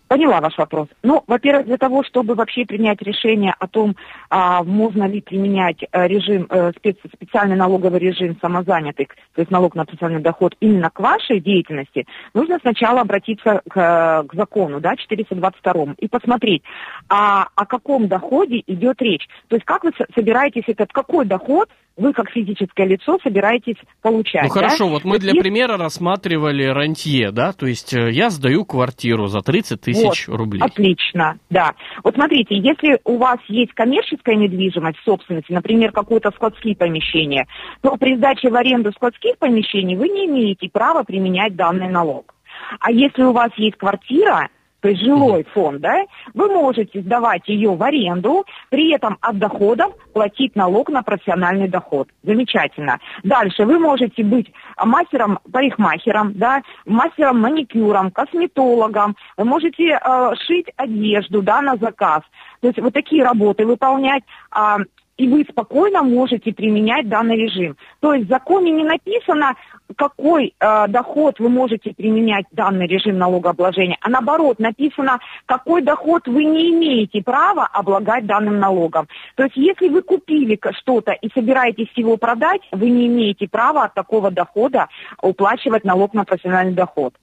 Поняла 0.09 0.41
ваш 0.41 0.57
вопрос. 0.57 0.87
Ну, 1.03 1.23
во-первых, 1.27 1.67
для 1.67 1.77
того, 1.77 2.03
чтобы 2.03 2.33
вообще 2.33 2.65
принять 2.65 2.99
решение 3.03 3.53
о 3.59 3.67
том, 3.67 3.95
а, 4.31 4.63
можно 4.63 5.03
ли 5.07 5.21
применять 5.21 5.83
э, 5.83 6.07
режим, 6.07 6.47
э, 6.49 6.71
спец- 6.71 6.97
специальный 7.13 7.55
налоговый 7.55 7.99
режим 7.99 8.35
самозанятых, 8.41 9.09
то 9.35 9.41
есть 9.41 9.51
налог 9.51 9.75
на 9.75 9.85
профессиональный 9.85 10.23
доход 10.23 10.55
именно 10.61 10.89
к 10.89 10.99
вашей 10.99 11.39
деятельности, 11.39 12.07
нужно 12.33 12.57
сначала 12.59 13.01
обратиться 13.01 13.61
к, 13.69 13.77
э, 13.77 14.27
к 14.27 14.33
закону, 14.33 14.79
да, 14.79 14.95
422 14.95 15.93
и 15.99 16.07
посмотреть, 16.07 16.63
а, 17.07 17.47
о 17.53 17.67
каком 17.67 18.07
доходе 18.07 18.63
идет 18.65 18.99
речь. 19.03 19.27
То 19.47 19.57
есть 19.57 19.65
как 19.65 19.83
вы 19.83 19.91
со- 19.95 20.07
собираетесь 20.15 20.63
этот, 20.65 20.91
какой 20.91 21.25
доход 21.25 21.69
вы 21.99 22.13
как 22.13 22.29
физическое 22.31 22.87
лицо 22.87 23.19
собираетесь 23.21 23.75
получать. 24.01 24.43
Ну 24.43 24.49
да? 24.49 24.53
хорошо, 24.53 24.87
вот 24.87 25.03
мы 25.03 25.19
для 25.19 25.31
есть 25.31 25.41
примера 25.41 25.77
рассматривали 25.77 26.63
рантье, 26.63 27.31
да, 27.31 27.53
то 27.53 27.67
есть 27.67 27.93
э, 27.93 28.11
я 28.11 28.29
сдаю 28.29 28.65
квартиру 28.65 29.27
за 29.27 29.41
30 29.41 29.81
тысяч 29.81 30.27
рублей. 30.27 30.61
Отлично, 30.61 31.37
да. 31.49 31.73
Вот 32.03 32.15
смотрите, 32.15 32.57
если 32.57 32.99
у 33.03 33.17
вас 33.17 33.39
есть 33.47 33.73
коммерческая 33.73 34.35
недвижимость 34.35 34.97
в 34.99 35.03
собственности, 35.03 35.51
например, 35.51 35.91
какое-то 35.91 36.31
складские 36.31 36.75
помещения, 36.75 37.47
то 37.81 37.95
при 37.97 38.15
сдаче 38.15 38.49
в 38.49 38.55
аренду 38.55 38.91
складских 38.93 39.37
помещений 39.37 39.95
вы 39.95 40.07
не 40.07 40.25
имеете 40.25 40.69
права 40.69 41.03
применять 41.03 41.55
данный 41.55 41.89
налог. 41.89 42.33
А 42.79 42.91
если 42.91 43.23
у 43.23 43.31
вас 43.31 43.49
есть 43.57 43.77
квартира, 43.77 44.49
то 44.81 44.89
есть 44.89 45.01
жилой 45.01 45.45
фонд, 45.53 45.81
да, 45.81 46.05
вы 46.33 46.47
можете 46.47 47.01
сдавать 47.01 47.47
ее 47.47 47.75
в 47.75 47.83
аренду, 47.83 48.45
при 48.69 48.93
этом 48.93 49.17
от 49.21 49.37
доходов 49.37 49.93
платить 50.13 50.55
налог 50.55 50.89
на 50.89 51.03
профессиональный 51.03 51.67
доход. 51.67 52.07
Замечательно. 52.23 52.99
Дальше 53.23 53.65
вы 53.65 53.79
можете 53.79 54.23
быть 54.23 54.51
мастером, 54.77 55.39
парикмахером, 55.51 56.33
да, 56.33 56.61
мастером 56.85 57.41
маникюром, 57.41 58.11
косметологом, 58.11 59.15
вы 59.37 59.45
можете 59.45 59.89
э, 59.89 60.31
шить 60.45 60.67
одежду, 60.77 61.41
да, 61.41 61.61
на 61.61 61.75
заказ. 61.77 62.21
То 62.61 62.67
есть 62.67 62.79
вот 62.79 62.93
такие 62.93 63.23
работы 63.23 63.65
выполнять, 63.65 64.23
а, 64.51 64.77
и 65.19 65.27
вы 65.27 65.45
спокойно 65.49 66.01
можете 66.01 66.53
применять 66.53 67.09
данный 67.09 67.35
режим. 67.35 67.75
То 67.99 68.13
есть 68.13 68.27
в 68.27 68.29
законе 68.29 68.71
не 68.71 68.85
написано, 68.85 69.53
какой 69.97 70.53
э, 70.57 70.87
доход 70.87 71.39
вы 71.39 71.49
можете 71.49 71.93
применять 71.93 72.45
данный 72.53 72.87
режим 72.87 73.17
налогообложения, 73.17 73.97
а 73.99 74.09
наоборот 74.09 74.59
написано, 74.59 75.19
какой 75.45 75.81
доход 75.81 76.25
вы 76.27 76.45
не 76.45 76.71
имеете 76.71 77.21
права 77.21 77.67
облагать 77.71 78.25
данным 78.25 78.59
налогом. 78.59 79.09
То 79.35 79.43
есть 79.43 79.57
если 79.57 79.89
вы 79.89 80.03
купили 80.03 80.57
что-то 80.79 81.11
и 81.11 81.29
собираетесь 81.33 81.91
его 81.95 82.15
продать, 82.15 82.61
вы 82.71 82.89
не 82.89 83.07
имеете 83.07 83.49
права 83.49 83.83
от 83.83 83.93
такого 83.93 84.31
дохода 84.31 84.87
уплачивать 85.21 85.83
налог 85.83 86.13
на 86.13 86.23
профессиональный 86.23 86.73
доход. 86.73 87.13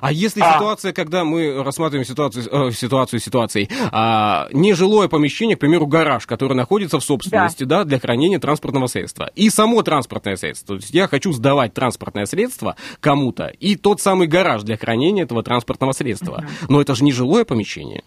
А 0.00 0.12
если 0.12 0.40
А. 0.40 0.54
ситуация, 0.54 0.92
когда 0.92 1.24
мы 1.24 1.62
рассматриваем 1.62 2.06
ситуацию, 2.06 2.68
э, 2.68 2.72
ситуацию 2.72 3.20
ситуацией, 3.20 3.68
а, 3.92 4.48
нежилое 4.52 5.08
помещение, 5.08 5.56
к 5.56 5.60
примеру, 5.60 5.86
гараж, 5.86 6.26
который 6.26 6.54
находится 6.54 6.98
в 6.98 7.04
собственности, 7.04 7.64
да. 7.64 7.84
для 7.84 7.98
хранения 7.98 8.38
транспортного 8.38 8.86
средства, 8.86 9.30
и 9.34 9.50
само 9.50 9.82
транспортное 9.82 10.36
средство, 10.36 10.76
то 10.76 10.80
есть 10.80 10.94
я 10.94 11.08
хочу 11.08 11.32
сдавать 11.32 11.74
транспортное 11.74 12.26
средство 12.26 12.76
кому-то, 13.00 13.46
и 13.46 13.76
тот 13.76 14.00
самый 14.00 14.26
гараж 14.26 14.62
для 14.62 14.76
хранения 14.76 15.24
этого 15.24 15.42
транспортного 15.42 15.92
средства, 15.92 16.44
но 16.68 16.80
это 16.80 16.94
же 16.94 17.04
не 17.04 17.12
жилое 17.12 17.44
помещение. 17.44 18.02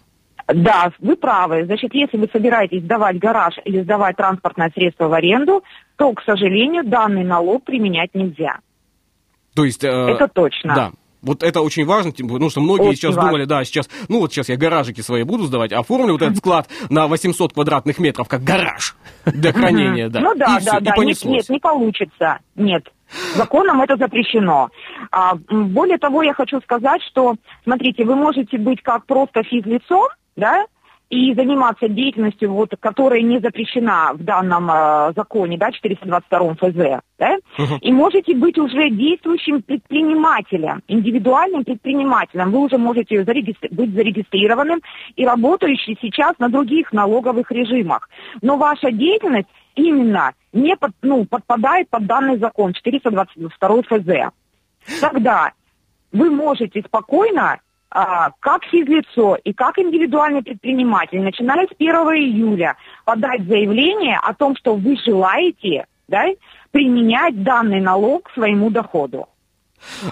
Да, 0.46 0.92
вы 0.98 1.16
правы. 1.16 1.64
Значит, 1.64 1.94
если 1.94 2.18
вы 2.18 2.28
собираетесь 2.30 2.82
сдавать 2.82 3.18
гараж 3.18 3.54
или 3.64 3.82
сдавать 3.82 4.16
транспортное 4.16 4.70
средство 4.74 5.08
в 5.08 5.14
аренду, 5.14 5.64
то, 5.96 6.12
к 6.12 6.22
сожалению, 6.22 6.84
данный 6.84 7.24
налог 7.24 7.64
применять 7.64 8.14
нельзя. 8.14 8.58
То 9.54 9.64
есть... 9.64 9.84
э, 9.84 9.88
Это 9.88 10.28
точно. 10.28 10.74
Да. 10.74 10.92
Вот 11.24 11.42
это 11.42 11.60
очень 11.60 11.84
важно, 11.86 12.12
потому 12.12 12.50
что 12.50 12.60
многие 12.60 12.88
Очень 12.88 12.96
сейчас 12.96 13.14
важно. 13.14 13.30
думали, 13.30 13.44
да, 13.46 13.64
сейчас, 13.64 13.88
ну 14.08 14.20
вот 14.20 14.32
сейчас 14.32 14.48
я 14.48 14.56
гаражики 14.56 15.00
свои 15.00 15.22
буду 15.22 15.44
сдавать, 15.44 15.72
оформлю 15.72 16.12
вот 16.12 16.22
этот 16.22 16.36
склад 16.38 16.68
на 16.90 17.06
800 17.06 17.54
квадратных 17.54 17.98
метров, 17.98 18.28
как 18.28 18.42
гараж 18.44 18.94
для 19.24 19.52
хранения, 19.52 20.08
да. 20.08 20.20
Ну 20.20 20.34
да, 20.34 20.58
и 20.60 20.64
да, 20.64 20.80
да. 20.80 20.80
Нет, 20.80 20.96
понеслось. 20.96 21.32
нет, 21.32 21.48
не 21.48 21.58
получится. 21.58 22.38
Нет. 22.54 22.84
Законом 23.36 23.80
это 23.80 23.96
запрещено. 23.96 24.70
А, 25.10 25.34
более 25.48 25.98
того, 25.98 26.22
я 26.22 26.34
хочу 26.34 26.60
сказать, 26.60 27.02
что, 27.02 27.34
смотрите, 27.64 28.04
вы 28.04 28.16
можете 28.16 28.58
быть 28.58 28.82
как 28.82 29.06
просто 29.06 29.42
физлицом, 29.42 30.08
да, 30.36 30.64
и 31.14 31.32
заниматься 31.34 31.88
деятельностью, 31.88 32.52
вот, 32.52 32.70
которая 32.80 33.20
не 33.22 33.38
запрещена 33.38 34.10
в 34.14 34.24
данном 34.24 34.68
э, 34.68 35.12
законе, 35.14 35.56
да, 35.56 35.70
422 35.70 36.54
ФЗ, 36.54 37.02
да, 37.18 37.36
Мгм. 37.56 37.76
и 37.80 37.92
можете 37.92 38.34
быть 38.34 38.58
уже 38.58 38.90
действующим 38.90 39.62
предпринимателем, 39.62 40.82
индивидуальным 40.88 41.62
предпринимателем. 41.64 42.50
Вы 42.50 42.58
уже 42.58 42.78
можете 42.78 43.22
зарегистр- 43.22 43.68
быть 43.70 43.94
зарегистрированным 43.94 44.80
и 45.14 45.24
работающим 45.24 45.96
сейчас 46.00 46.36
на 46.40 46.48
других 46.48 46.92
налоговых 46.92 47.52
режимах. 47.52 48.08
Но 48.42 48.56
ваша 48.56 48.90
деятельность 48.90 49.48
именно 49.76 50.32
не 50.52 50.76
под- 50.76 50.92
ну, 51.02 51.26
подпадает 51.26 51.88
под 51.90 52.06
данный 52.06 52.38
закон 52.38 52.72
422 52.72 53.82
ФЗ. 53.82 54.32
Тогда 55.00 55.52
вы 56.12 56.30
можете 56.30 56.82
спокойно, 56.82 57.60
как 57.88 58.64
физлицо 58.64 59.36
и 59.36 59.52
как 59.52 59.78
индивидуальный 59.78 60.42
предприниматель, 60.42 61.20
начиная 61.20 61.66
с 61.66 61.70
1 61.78 61.94
июля, 61.94 62.76
подать 63.04 63.42
заявление 63.44 64.18
о 64.22 64.34
том, 64.34 64.56
что 64.56 64.74
вы 64.74 64.96
желаете 64.96 65.86
да, 66.08 66.24
применять 66.70 67.42
данный 67.42 67.80
налог 67.80 68.28
к 68.28 68.34
своему 68.34 68.70
доходу. 68.70 69.28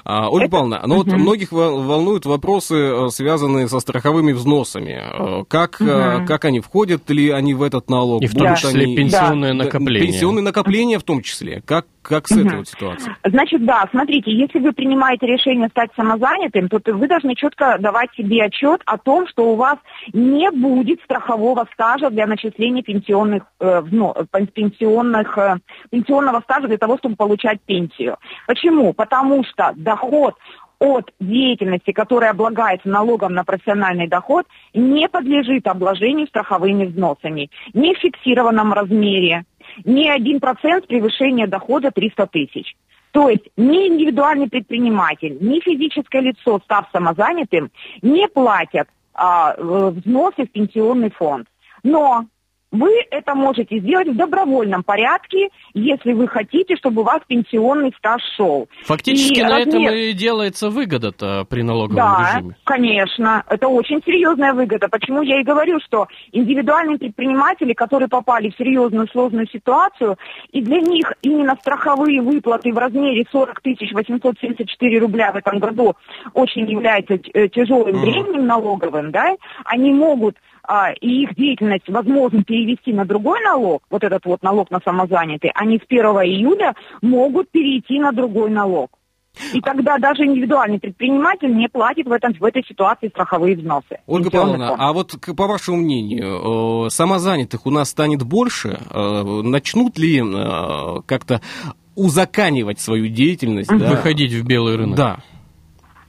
А, 0.05 0.29
Ольга 0.31 0.45
Это- 0.47 0.53
Павловна, 0.53 0.83
ну 0.87 0.97
вот 0.97 1.07
Мгм. 1.07 1.21
многих 1.21 1.53
вол- 1.53 1.83
волнуют 1.83 2.27
вопросы, 2.27 2.75
э, 2.77 3.09
связанные 3.11 3.69
со 3.69 3.81
страховыми 3.81 4.33
взносами. 4.33 5.03
Э, 5.03 5.45
Как, 5.49 5.81
Мгм. 5.81 6.27
как 6.27 6.45
они, 6.45 6.61
входят 6.61 7.09
ли 7.11 7.31
они 7.31 7.55
в 7.55 7.63
этот 7.63 7.91
налог? 7.91 8.23
И 8.23 8.27
в 8.27 8.33
том 8.35 8.43
Будут 8.43 8.59
числе 8.59 8.83
они- 8.85 8.97
пенсионное 8.97 9.51
Да, 9.55 9.65
накопление. 9.65 10.07
Пенсионные 10.13 10.43
накопления 10.43 10.99
в 10.99 11.03
том 11.03 11.21
числе. 11.23 11.63
Как, 11.65 11.87
как 12.03 12.29
с 12.29 12.33
этой 12.33 12.45
Мгм. 12.45 12.57
вот 12.59 12.69
ситуацией? 12.69 13.15
Значит, 13.25 13.65
да, 13.65 13.85
смотрите, 13.91 14.33
если 14.33 14.59
вы 14.59 14.73
принимаете 14.73 15.27
решение 15.27 15.69
стать 15.69 15.91
самозанятым, 15.97 16.69
то 16.69 16.81
вы 16.95 17.07
должны 17.09 17.35
четко 17.35 17.77
давать 17.79 18.11
себе 18.17 18.45
отчет 18.45 18.81
о 18.87 18.99
том, 18.99 19.27
что 19.29 19.53
у 19.53 19.57
вас 19.57 19.79
не 20.13 20.51
будет 20.51 21.01
страхового 21.03 21.67
стажа 21.73 22.11
для 22.11 22.27
начисления 22.27 22.83
пенсионных, 22.83 23.43
э, 23.61 23.83
э, 23.83 24.47
пенсионных, 24.55 25.37
э, 25.39 25.57
пенсионного 25.91 26.41
стажа 26.41 26.69
для 26.69 26.79
того, 26.79 26.99
чтобы 26.99 27.17
получать 27.17 27.61
пенсию. 27.67 28.17
Почему? 28.47 28.93
Потому 28.93 29.45
что 29.45 29.62
доход 29.77 30.35
от 30.83 31.13
деятельности, 31.21 31.93
которая 31.93 32.33
облагается 32.33 32.89
налогом 32.89 33.35
на 33.35 33.45
профессиональный 33.45 34.09
доход, 34.09 34.47
не 34.75 35.09
подлежит 35.09 35.69
обложению 35.69 36.27
страховыми 36.27 36.87
взносами. 36.87 37.51
Ни 37.73 37.95
в 37.95 37.99
фиксированном 37.99 38.73
размере, 38.73 39.45
ни 39.85 40.09
один 40.09 40.41
процент 40.41 40.89
превышения 40.89 41.47
дохода 41.47 41.93
300 41.93 42.27
тысяч. 42.27 42.75
То 43.13 43.29
есть 43.29 43.45
ни 43.57 43.87
индивидуальный 43.87 44.49
предприниматель, 44.49 45.39
ни 45.41 45.61
физическое 45.61 46.23
лицо, 46.23 46.59
став 46.65 46.87
самозанятым, 46.93 47.71
не 48.01 48.27
платят 48.27 48.89
а, 49.15 49.55
э, 49.57 49.91
взносы 49.91 50.47
в 50.47 50.51
пенсионный 50.51 51.11
фонд. 51.11 51.47
Но 51.85 52.25
вы 52.73 52.91
это 53.11 53.35
можете 53.35 53.79
сделать 53.79 54.09
в 54.09 54.17
добровольном 54.17 54.83
порядке, 54.83 55.51
если 55.75 56.13
вы 56.15 56.27
хотите, 56.27 56.75
чтобы 56.77 57.03
у 57.03 57.05
вас 57.05 57.21
пенсионный 57.27 57.93
стаж 57.99 58.23
шел. 58.37 58.67
Фактически 58.85 59.41
И 59.41 59.43
на 59.43 59.61
этом 59.61 59.75
размер- 59.85 59.95
и 59.95 60.13
делается 60.15 60.71
выгода-то 60.71 61.45
при 61.49 61.63
налоговом 61.63 61.97
Да, 61.97 62.33
режиме. 62.37 62.57
конечно. 62.65 63.45
Это 63.49 63.69
очень 63.69 64.03
серьезная 64.05 64.55
выгода. 64.55 64.89
Почему 64.89 65.23
я 65.23 65.41
и 65.41 65.45
говорю, 65.45 65.79
что 65.81 66.09
индивидуальные 66.33 66.99
предприниматели, 66.99 67.75
которые 67.75 68.09
попали 68.09 68.51
в 68.51 68.57
серьезную 68.57 69.07
сложную 69.09 69.47
ситуацию, 69.49 70.17
и 70.51 70.63
для 70.63 70.81
них 70.81 71.13
именно 71.23 71.55
страховые 71.61 72.23
выплаты 72.23 72.73
в 72.73 72.79
размере 72.79 73.27
40 73.31 73.61
тысяч 73.61 73.93
874 73.93 74.99
рубля 74.99 75.31
в 75.33 75.37
этом 75.37 75.59
году 75.59 75.95
очень 76.33 76.69
является 76.71 77.15
э, 77.35 77.49
тяжелым 77.49 78.01
бременем 78.01 78.47
налоговым, 78.47 79.11
да, 79.11 79.37
они 79.67 79.93
могут 79.93 80.37
а, 80.63 80.93
и 80.93 81.23
их 81.23 81.35
деятельность 81.35 81.89
возможно 81.89 82.45
перевести 82.45 82.93
на 82.93 83.05
другой 83.05 83.43
налог, 83.43 83.83
вот 83.91 84.05
этот 84.05 84.25
вот 84.25 84.43
налог 84.43 84.71
на 84.71 84.81
самозанятый, 84.85 85.51
они 85.55 85.79
с 85.79 85.83
1 85.89 86.05
июля 86.05 86.75
могут 87.01 87.51
перейти 87.51 87.99
на 87.99 88.13
другой 88.13 88.51
налог. 88.51 88.91
И 89.55 89.61
тогда 89.61 89.97
даже 89.99 90.25
индивидуальный 90.25 90.79
предприниматель 90.79 91.55
не 91.55 91.69
платит 91.69 92.07
в, 92.07 92.13
этом, 92.13 92.35
в 92.35 92.45
этой 92.45 92.63
ситуации 92.65 93.09
страховые 93.09 93.57
взносы. 93.57 93.99
Ольга 94.07 94.31
Павловна, 94.31 94.75
а 94.79 94.93
вот 94.93 95.15
по 95.37 95.47
вашему 95.47 95.79
мнению, 95.79 96.87
э, 96.87 96.91
самозанятых 96.91 97.65
у 97.65 97.71
нас 97.71 97.89
станет 97.89 98.23
больше? 98.23 98.79
Э, 98.91 99.23
Начнут 99.43 99.99
ли 99.99 100.21
э, 100.21 101.01
как-то 101.07 101.41
узаканивать 101.97 102.81
свою 102.81 103.09
деятельность? 103.09 103.71
да? 103.71 103.91
Выходить 103.91 104.33
в 104.33 104.47
белый 104.47 104.77
рынок. 104.77 104.97
Да. 104.97 105.17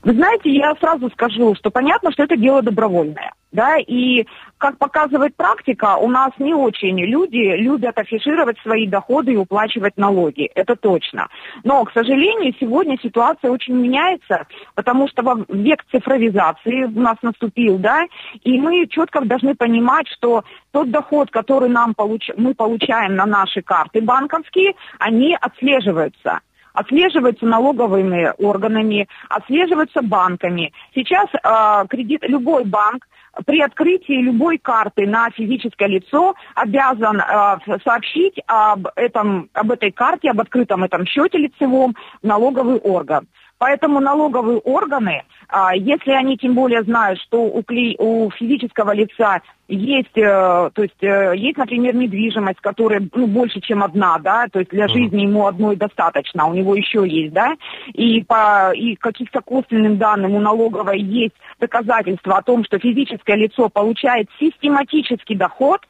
Вы 0.02 0.12
знаете, 0.12 0.52
я 0.52 0.74
сразу 0.78 1.08
скажу, 1.10 1.54
что 1.54 1.70
понятно, 1.70 2.12
что 2.12 2.24
это 2.24 2.36
дело 2.36 2.60
добровольное. 2.60 3.32
Да, 3.54 3.76
и 3.78 4.26
как 4.58 4.78
показывает 4.78 5.36
практика, 5.36 5.94
у 5.96 6.08
нас 6.08 6.32
не 6.40 6.52
очень 6.52 6.98
люди 6.98 7.54
любят 7.56 7.96
афишировать 7.96 8.58
свои 8.58 8.88
доходы 8.88 9.34
и 9.34 9.36
уплачивать 9.36 9.96
налоги. 9.96 10.50
Это 10.56 10.74
точно. 10.74 11.28
Но, 11.62 11.84
к 11.84 11.92
сожалению, 11.92 12.52
сегодня 12.58 12.98
ситуация 13.00 13.52
очень 13.52 13.74
меняется, 13.76 14.48
потому 14.74 15.06
что 15.06 15.22
век 15.48 15.84
цифровизации 15.92 16.82
у 16.82 17.00
нас 17.00 17.14
наступил, 17.22 17.78
да, 17.78 18.02
и 18.42 18.58
мы 18.58 18.88
четко 18.88 19.20
должны 19.20 19.54
понимать, 19.54 20.08
что 20.08 20.42
тот 20.72 20.90
доход, 20.90 21.30
который 21.30 21.68
нам 21.68 21.92
получ- 21.96 22.34
мы 22.36 22.54
получаем 22.54 23.14
на 23.14 23.24
наши 23.24 23.62
карты 23.62 24.00
банковские, 24.00 24.74
они 24.98 25.38
отслеживаются 25.40 26.40
отслеживаются 26.74 27.46
налоговыми 27.46 28.34
органами, 28.38 29.08
отслеживаются 29.30 30.02
банками. 30.02 30.72
Сейчас 30.94 31.26
э, 31.32 31.86
кредит, 31.88 32.22
любой 32.24 32.64
банк 32.64 33.06
при 33.46 33.60
открытии 33.60 34.22
любой 34.22 34.58
карты 34.58 35.06
на 35.06 35.30
физическое 35.30 35.88
лицо 35.88 36.34
обязан 36.54 37.20
э, 37.20 37.56
сообщить 37.84 38.38
об, 38.46 38.86
этом, 38.96 39.48
об 39.54 39.70
этой 39.70 39.90
карте, 39.90 40.30
об 40.30 40.40
открытом 40.40 40.84
этом 40.84 41.06
счете 41.06 41.38
лицевом 41.38 41.94
налоговый 42.22 42.78
орган. 42.78 43.26
Поэтому 43.58 44.00
налоговые 44.00 44.58
органы, 44.58 45.22
а, 45.48 45.74
если 45.74 46.10
они 46.10 46.36
тем 46.36 46.54
более 46.54 46.82
знают, 46.82 47.20
что 47.20 47.44
у, 47.44 47.60
клей- 47.60 47.96
у 47.98 48.30
физического 48.30 48.92
лица 48.92 49.40
есть, 49.68 50.16
э, 50.16 50.70
то 50.74 50.82
есть 50.82 51.02
э, 51.02 51.32
есть, 51.36 51.56
например, 51.56 51.94
недвижимость, 51.94 52.60
которая 52.60 53.08
ну, 53.14 53.26
больше, 53.26 53.60
чем 53.60 53.82
одна, 53.82 54.18
да, 54.18 54.46
то 54.52 54.58
есть 54.58 54.70
для 54.70 54.88
жизни 54.88 55.22
ему 55.22 55.46
одной 55.46 55.76
достаточно, 55.76 56.46
у 56.46 56.52
него 56.52 56.74
еще 56.74 57.08
есть, 57.08 57.32
да, 57.32 57.54
и 57.94 58.22
по 58.24 58.72
и 58.74 58.96
каких-то 58.96 59.40
косвенным 59.40 59.96
данным 59.96 60.34
у 60.34 60.40
налоговой 60.40 61.00
есть 61.00 61.34
доказательства 61.60 62.38
о 62.38 62.42
том, 62.42 62.64
что 62.64 62.78
физическое 62.78 63.36
лицо 63.36 63.68
получает 63.70 64.28
систематический 64.38 65.36
доход, 65.36 65.80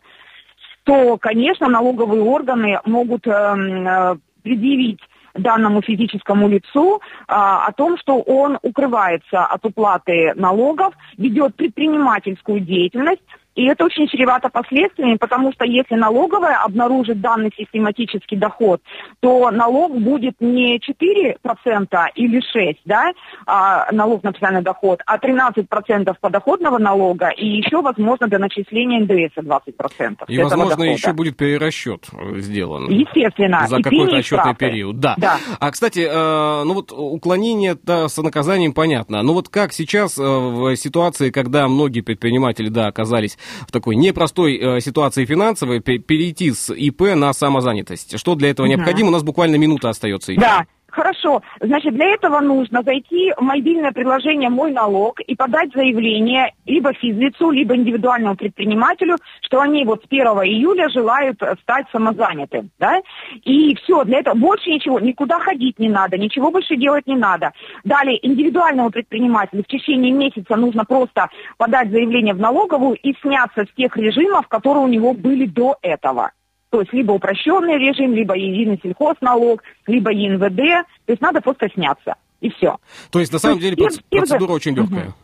то, 0.84 1.16
конечно, 1.16 1.66
налоговые 1.66 2.22
органы 2.22 2.78
могут 2.84 3.26
эм, 3.26 3.88
э, 3.88 4.16
предъявить 4.42 5.00
данному 5.34 5.82
физическому 5.82 6.48
лицу 6.48 7.00
а, 7.26 7.66
о 7.66 7.72
том, 7.72 7.98
что 7.98 8.20
он 8.20 8.58
укрывается 8.62 9.44
от 9.44 9.64
уплаты 9.64 10.32
налогов, 10.34 10.94
ведет 11.16 11.54
предпринимательскую 11.56 12.60
деятельность 12.60 13.22
И 13.54 13.64
это 13.64 13.84
очень 13.84 14.08
чревато 14.08 14.48
последствиями, 14.48 15.16
потому 15.16 15.52
что 15.52 15.64
если 15.64 15.94
налоговая 15.94 16.56
обнаружит 16.62 17.20
данный 17.20 17.52
систематический 17.56 18.36
доход, 18.36 18.80
то 19.20 19.50
налог 19.50 19.96
будет 20.00 20.34
не 20.40 20.78
4% 20.78 22.06
или 22.14 22.40
6%, 22.54 22.76
да, 22.84 23.12
а, 23.46 23.90
налог 23.92 24.22
на 24.22 24.32
постоянный 24.32 24.62
доход, 24.62 25.00
а 25.06 25.18
13% 25.18 26.14
подоходного 26.20 26.78
налога 26.78 27.28
и 27.28 27.46
еще, 27.46 27.80
возможно, 27.80 28.28
до 28.28 28.38
начисления 28.38 29.00
НДС 29.00 29.36
20%. 29.38 30.24
И, 30.28 30.38
возможно, 30.42 30.84
еще 30.84 31.12
будет 31.12 31.36
перерасчет 31.36 32.08
сделан. 32.36 32.90
Естественно. 32.90 33.66
За 33.66 33.80
какой-то 33.80 34.16
отчетный 34.16 34.54
период. 34.54 34.98
Да. 34.98 35.14
да. 35.16 35.38
А, 35.60 35.70
кстати, 35.70 36.06
э, 36.10 36.64
ну 36.64 36.74
вот 36.74 36.92
уклонение 36.92 37.76
с 37.86 38.16
наказанием 38.22 38.72
понятно. 38.72 39.22
Но 39.22 39.34
вот 39.34 39.48
как 39.48 39.72
сейчас 39.72 40.18
э, 40.18 40.22
в 40.22 40.74
ситуации, 40.76 41.30
когда 41.30 41.68
многие 41.68 42.00
предприниматели, 42.00 42.68
да, 42.68 42.86
оказались 42.86 43.38
в 43.66 43.72
такой 43.72 43.96
непростой 43.96 44.56
э, 44.56 44.80
ситуации 44.80 45.24
финансовой, 45.24 45.80
перейти 45.80 46.52
с 46.52 46.72
ИП 46.72 47.14
на 47.14 47.32
самозанятость? 47.32 48.18
Что 48.18 48.34
для 48.34 48.50
этого 48.50 48.66
необходимо? 48.66 49.08
У 49.08 49.12
нас 49.12 49.22
буквально 49.22 49.56
минута 49.56 49.88
остается. 49.88 50.34
Да, 50.36 50.66
Хорошо. 50.94 51.42
Значит, 51.60 51.94
для 51.94 52.14
этого 52.14 52.38
нужно 52.38 52.82
зайти 52.84 53.32
в 53.36 53.40
мобильное 53.42 53.90
приложение 53.90 54.48
«Мой 54.48 54.70
налог» 54.70 55.18
и 55.18 55.34
подать 55.34 55.72
заявление 55.74 56.52
либо 56.66 56.92
физлицу, 56.92 57.50
либо 57.50 57.74
индивидуальному 57.74 58.36
предпринимателю, 58.36 59.16
что 59.40 59.60
они 59.60 59.84
вот 59.84 60.04
с 60.04 60.06
1 60.08 60.24
июля 60.24 60.88
желают 60.90 61.42
стать 61.62 61.86
самозанятым. 61.90 62.70
Да? 62.78 63.00
И 63.42 63.74
все, 63.74 64.04
для 64.04 64.20
этого 64.20 64.36
больше 64.36 64.70
ничего, 64.70 65.00
никуда 65.00 65.40
ходить 65.40 65.80
не 65.80 65.88
надо, 65.88 66.16
ничего 66.16 66.52
больше 66.52 66.76
делать 66.76 67.08
не 67.08 67.16
надо. 67.16 67.50
Далее, 67.82 68.24
индивидуальному 68.24 68.90
предпринимателю 68.90 69.64
в 69.64 69.66
течение 69.66 70.12
месяца 70.12 70.54
нужно 70.54 70.84
просто 70.84 71.28
подать 71.58 71.90
заявление 71.90 72.34
в 72.34 72.38
налоговую 72.38 72.94
и 73.02 73.14
сняться 73.20 73.64
с 73.64 73.74
тех 73.74 73.96
режимов, 73.96 74.46
которые 74.46 74.84
у 74.84 74.88
него 74.88 75.12
были 75.12 75.46
до 75.46 75.76
этого. 75.82 76.30
То 76.74 76.80
есть 76.80 76.92
либо 76.92 77.12
упрощенный 77.12 77.78
режим, 77.78 78.14
либо 78.14 78.34
единый 78.34 78.80
сельхозналог, 78.82 79.62
либо 79.86 80.10
ЕНВД. 80.10 80.88
То 81.06 81.12
есть 81.12 81.22
надо 81.22 81.40
просто 81.40 81.68
сняться. 81.72 82.16
И 82.40 82.50
все. 82.50 82.78
То 83.12 83.20
есть 83.20 83.32
на 83.32 83.38
самом 83.38 83.58
То 83.58 83.62
деле 83.62 83.76
есть, 83.84 84.04
процедура 84.10 84.50
и... 84.50 84.54
очень 84.56 84.74
легкая. 84.74 85.04
Угу. 85.04 85.14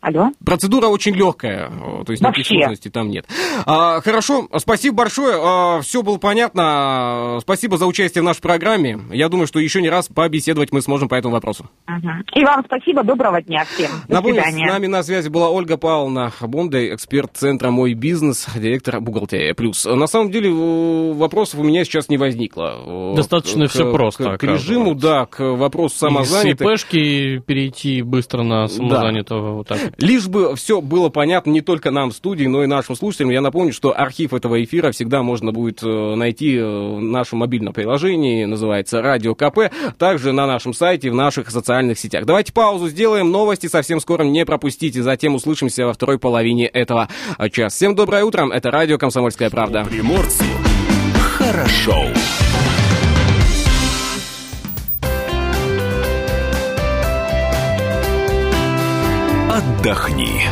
Алло? 0.00 0.30
Процедура 0.44 0.86
очень 0.86 1.14
легкая, 1.14 1.70
то 2.06 2.12
есть 2.12 2.22
никаких 2.22 2.46
сложностей 2.46 2.90
там 2.90 3.10
нет. 3.10 3.26
А, 3.64 4.00
хорошо, 4.00 4.48
спасибо 4.58 4.98
большое, 4.98 5.36
а, 5.40 5.80
все 5.80 6.02
было 6.02 6.18
понятно. 6.18 7.38
Спасибо 7.40 7.76
за 7.76 7.86
участие 7.86 8.22
в 8.22 8.24
нашей 8.24 8.40
программе. 8.40 9.00
Я 9.10 9.28
думаю, 9.28 9.46
что 9.46 9.58
еще 9.58 9.82
не 9.82 9.88
раз 9.90 10.08
побеседовать 10.08 10.72
мы 10.72 10.80
сможем 10.82 11.08
по 11.08 11.14
этому 11.14 11.34
вопросу. 11.34 11.68
Угу. 11.88 12.08
И 12.34 12.44
вам 12.44 12.62
спасибо, 12.64 13.02
доброго 13.02 13.42
дня 13.42 13.64
всем. 13.64 13.90
До 14.08 14.14
Напомню, 14.14 14.42
свидания. 14.42 14.68
с 14.68 14.72
нами 14.72 14.86
на 14.86 15.02
связи 15.02 15.28
была 15.28 15.50
Ольга 15.50 15.76
Павловна 15.76 16.32
Бондай, 16.40 16.94
эксперт 16.94 17.36
Центра 17.36 17.70
«Мой 17.70 17.94
бизнес», 17.94 18.46
директор 18.54 19.00
бухгалтерия 19.00 19.54
«Плюс». 19.54 19.84
На 19.84 20.06
самом 20.06 20.30
деле 20.30 20.50
вопросов 21.14 21.60
у 21.60 21.64
меня 21.64 21.84
сейчас 21.84 22.08
не 22.08 22.18
возникло. 22.18 23.14
Достаточно 23.16 23.66
к, 23.66 23.70
все 23.70 23.90
просто. 23.90 24.36
К, 24.36 24.38
к 24.38 24.42
режиму, 24.44 24.94
да, 24.94 25.26
к 25.26 25.42
вопросу 25.56 25.96
самозанятых. 25.96 26.66
Из 26.66 26.72
ИПшки 26.72 27.38
перейти 27.38 28.02
быстро 28.02 28.42
на 28.42 28.68
самозанятого. 28.68 29.48
Да. 29.48 29.52
Вот 29.52 29.68
так. 29.68 29.85
Лишь 29.98 30.26
бы 30.28 30.54
все 30.56 30.80
было 30.80 31.08
понятно 31.08 31.50
не 31.50 31.60
только 31.60 31.90
нам 31.90 32.10
в 32.10 32.14
студии, 32.14 32.44
но 32.44 32.64
и 32.64 32.66
нашим 32.66 32.96
слушателям. 32.96 33.30
Я 33.30 33.40
напомню, 33.40 33.72
что 33.72 33.98
архив 33.98 34.34
этого 34.34 34.62
эфира 34.62 34.92
всегда 34.92 35.22
можно 35.22 35.52
будет 35.52 35.82
э, 35.82 36.14
найти 36.14 36.58
в 36.58 37.00
нашем 37.00 37.40
мобильном 37.40 37.72
приложении, 37.72 38.44
называется 38.44 39.02
«Радио 39.02 39.34
КП», 39.34 39.72
также 39.98 40.32
на 40.32 40.46
нашем 40.46 40.74
сайте, 40.74 41.10
в 41.10 41.14
наших 41.14 41.50
социальных 41.50 41.98
сетях. 41.98 42.24
Давайте 42.24 42.52
паузу 42.52 42.88
сделаем, 42.88 43.30
новости 43.30 43.66
совсем 43.66 44.00
скоро 44.00 44.24
не 44.24 44.44
пропустите, 44.44 45.02
затем 45.02 45.34
услышимся 45.34 45.86
во 45.86 45.92
второй 45.92 46.18
половине 46.18 46.66
этого 46.66 47.08
часа. 47.52 47.76
Всем 47.76 47.94
доброе 47.94 48.24
утро, 48.24 48.48
это 48.52 48.70
радио 48.70 48.98
«Комсомольская 48.98 49.50
правда». 49.50 49.84
Приморцу 49.84 50.44
хорошо. 51.36 52.06
Отдохни. 59.56 60.42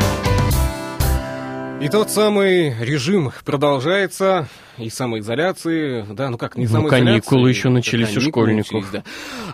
И 1.80 1.88
тот 1.90 2.10
самый 2.10 2.74
режим 2.82 3.32
продолжается 3.44 4.48
и 4.78 4.90
самоизоляции, 4.90 6.04
да, 6.12 6.30
ну 6.30 6.38
как, 6.38 6.56
не 6.56 6.66
ну, 6.66 6.86
каникулы 6.88 7.48
еще 7.48 7.68
начались 7.68 8.16
у 8.16 8.20
школьников. 8.20 8.72
Начались, 8.72 8.90
да. 8.92 9.04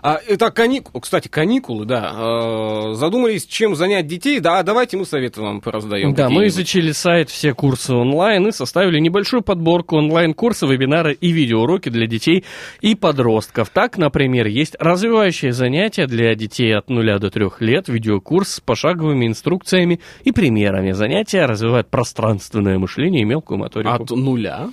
А, 0.03 0.21
это 0.27 0.51
каникулы, 0.51 1.01
кстати, 1.01 1.29
каникулы, 1.29 1.85
да, 1.85 2.13
э, 2.15 2.95
задумались, 2.95 3.47
чем 3.47 3.75
занять 3.75 4.07
детей, 4.07 4.41
да, 4.41 4.63
давайте 4.63 4.97
мы 4.97 5.05
советы 5.05 5.43
вам 5.43 5.61
пораздаем. 5.61 6.15
Да, 6.15 6.31
мы 6.31 6.47
изучили 6.47 6.93
сайт 6.93 7.31
«Все 7.31 7.55
курсы 7.55 7.93
онлайн» 7.93 8.49
и 8.49 8.53
составили 8.53 8.99
небольшую 8.99 9.43
подборку 9.43 9.97
онлайн-курсов, 9.97 10.71
вебинары 10.71 11.13
и 11.13 11.31
видеоуроки 11.31 11.89
для 11.89 12.07
детей 12.07 12.45
и 12.81 12.95
подростков. 12.95 13.71
Так, 13.71 13.99
например, 13.99 14.47
есть 14.47 14.77
развивающие 14.79 15.53
занятия 15.53 16.07
для 16.07 16.35
детей 16.35 16.75
от 16.77 16.89
0 16.89 17.19
до 17.19 17.31
3 17.31 17.47
лет, 17.61 17.89
видеокурс 17.89 18.55
с 18.55 18.61
пошаговыми 18.61 19.27
инструкциями 19.27 20.01
и 20.25 20.33
примерами. 20.33 20.93
Занятия 20.93 21.47
развивают 21.47 21.89
пространственное 21.89 22.79
мышление 22.79 23.23
и 23.23 23.25
мелкую 23.25 23.59
моторику. 23.59 23.91
От 23.91 24.11
нуля? 24.11 24.71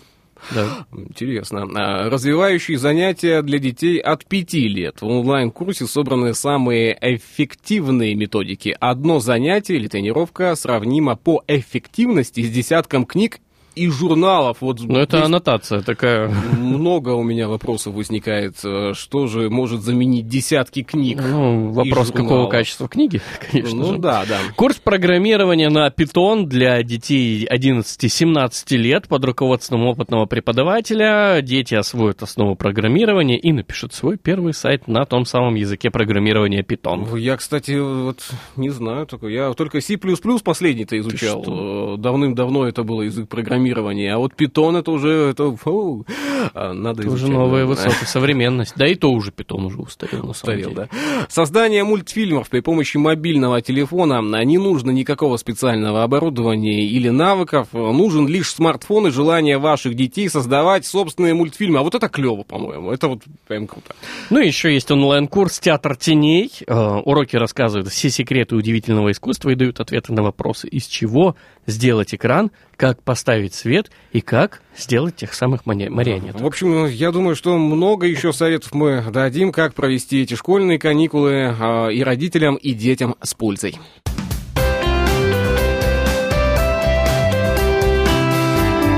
Да. 0.54 0.86
Интересно. 0.96 1.68
А, 1.76 2.10
развивающие 2.10 2.78
занятия 2.78 3.42
для 3.42 3.60
детей 3.60 4.00
от 4.00 4.26
5 4.26 4.54
лет. 4.54 5.02
В 5.02 5.08
онлайн-курсе 5.08 5.86
собраны 5.88 6.34
самые 6.34 6.98
эффективные 7.00 8.16
методики. 8.16 8.76
Одно 8.80 9.20
занятие 9.20 9.76
или 9.76 9.88
тренировка 9.88 10.56
сравнимо 10.56 11.16
по 11.16 11.44
эффективности 11.48 12.42
с 12.42 12.50
десятком 12.50 13.06
книг 13.06 13.40
и 13.78 13.88
журналов. 13.90 14.58
Вот 14.62 14.80
ну, 14.82 15.00
это 15.00 15.24
аннотация 15.24 15.82
такая. 15.82 16.30
Много 16.30 17.12
у 17.12 17.24
меня 17.24 17.48
вопросов 17.48 17.94
возникает. 17.94 18.56
Э, 18.64 18.94
что 18.94 19.28
же 19.28 19.50
может 19.50 19.82
заменить 19.82 20.28
десятки 20.28 20.84
книг? 20.84 21.22
Ну, 21.22 21.70
вопрос, 21.72 22.12
какого 22.12 22.50
качества 22.50 22.88
книги, 22.88 23.22
конечно 23.52 23.78
ну, 23.78 23.94
же. 23.94 23.98
да, 24.00 24.26
да. 24.28 24.40
Курс 24.56 24.78
программирования 24.78 25.70
на 25.70 25.90
Python 25.90 26.46
для 26.46 26.82
детей 26.84 27.48
11-17 27.50 28.76
лет 28.76 29.08
под 29.08 29.24
руководством 29.26 29.86
опытного 29.86 30.26
преподавателя. 30.26 31.42
Дети 31.42 31.76
освоят 31.76 32.24
основу 32.24 32.56
программирования 32.56 33.38
и 33.38 33.52
напишут 33.52 33.94
свой 33.94 34.18
первый 34.18 34.54
сайт 34.54 34.88
на 34.88 35.06
том 35.06 35.26
самом 35.26 35.56
языке 35.56 35.92
программирования 35.92 36.64
Python. 36.64 37.18
Я, 37.20 37.38
кстати, 37.38 37.78
вот 37.78 38.20
не 38.56 38.70
знаю 38.70 39.06
такой. 39.06 39.34
Я 39.34 39.54
только 39.54 39.82
C++ 39.82 39.98
последний-то 39.98 40.98
изучал. 40.98 41.44
Э, 41.48 41.98
давным-давно 41.98 42.68
это 42.68 42.84
был 42.84 43.02
язык 43.02 43.30
программирования 43.30 43.67
программирования. 43.74 44.14
А 44.14 44.18
вот 44.18 44.36
питон 44.36 44.76
это 44.76 44.92
уже, 44.92 45.30
это, 45.32 45.56
фу, 45.56 46.06
а, 46.54 46.74
надо 46.74 47.02
это 47.02 47.12
уже 47.12 47.28
новая 47.28 47.66
высокая 47.66 48.06
современность. 48.06 48.74
Да 48.76 48.88
и 48.88 48.96
то 48.96 49.12
уже 49.12 49.32
питон 49.32 49.66
уже 49.66 49.80
устарел, 49.80 50.24
на 50.24 50.32
устарел, 50.32 50.72
да. 50.72 50.90
Создание 51.30 51.84
мультфильмов 51.84 52.50
при 52.50 52.62
помощи 52.62 52.98
мобильного 52.98 53.62
телефона 53.62 54.22
не 54.44 54.58
нужно 54.58 54.92
никакого 54.92 55.38
специального 55.38 56.04
оборудования 56.04 56.86
или 56.86 57.10
навыков. 57.10 57.70
Нужен 57.74 58.28
лишь 58.28 58.52
смартфон 58.52 59.08
и 59.08 59.12
желание 59.12 59.58
ваших 59.58 59.96
детей 59.96 60.30
создавать 60.30 60.86
собственные 60.86 61.34
мультфильмы. 61.34 61.80
А 61.80 61.82
вот 61.82 61.96
это 61.96 62.08
клево, 62.10 62.44
по-моему. 62.44 62.92
Это 62.92 63.08
вот 63.08 63.22
прям 63.48 63.68
круто. 63.68 63.96
Ну, 64.30 64.40
еще 64.40 64.74
есть 64.74 64.90
онлайн-курс 64.92 65.60
«Театр 65.60 65.96
теней». 65.96 66.52
Э, 66.68 67.02
уроки 67.04 67.36
рассказывают 67.36 67.90
все 67.90 68.10
секреты 68.10 68.56
удивительного 68.56 69.12
искусства 69.12 69.50
и 69.50 69.56
дают 69.56 69.80
ответы 69.80 70.14
на 70.14 70.24
вопросы, 70.24 70.68
из 70.68 70.86
чего 70.86 71.36
сделать 71.66 72.14
экран, 72.14 72.52
как 72.76 73.04
поставить 73.04 73.54
свет 73.58 73.92
и 74.12 74.22
как 74.22 74.62
сделать 74.78 75.16
тех 75.16 75.34
самых 75.34 75.66
марионеток. 75.66 76.42
В 76.42 76.46
общем, 76.46 76.86
я 76.86 77.12
думаю, 77.12 77.36
что 77.36 77.58
много 77.58 78.08
еще 78.08 78.32
советов 78.32 78.74
мы 78.74 79.04
дадим, 79.12 79.52
как 79.52 79.74
провести 79.74 80.22
эти 80.22 80.36
школьные 80.36 80.80
каникулы 80.80 81.56
а, 81.60 81.88
и 81.90 82.02
родителям, 82.04 82.56
и 82.56 82.74
детям 82.74 83.16
с 83.22 83.34
пользой. 83.34 83.78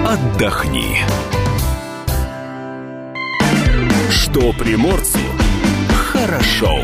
Отдохни. 0.05 0.97
Что 4.09 4.53
приморцу 4.53 5.19
хорошо. 6.11 6.81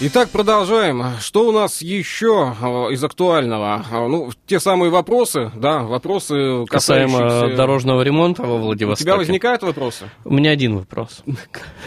Итак, 0.00 0.28
продолжаем. 0.28 1.02
Что 1.20 1.48
у 1.48 1.50
нас 1.50 1.82
еще 1.82 2.54
а, 2.60 2.88
из 2.88 3.02
актуального? 3.02 3.84
А, 3.90 4.06
ну, 4.06 4.30
те 4.46 4.60
самые 4.60 4.90
вопросы, 4.90 5.50
да, 5.56 5.80
вопросы 5.80 6.64
касаемо 6.66 7.56
дорожного 7.56 8.02
ремонта 8.02 8.44
во 8.44 8.58
Владивостоке. 8.58 9.02
У 9.02 9.12
тебя 9.12 9.16
возникают 9.16 9.62
вопросы? 9.62 10.08
У 10.24 10.32
меня 10.32 10.52
один 10.52 10.76
вопрос. 10.76 11.24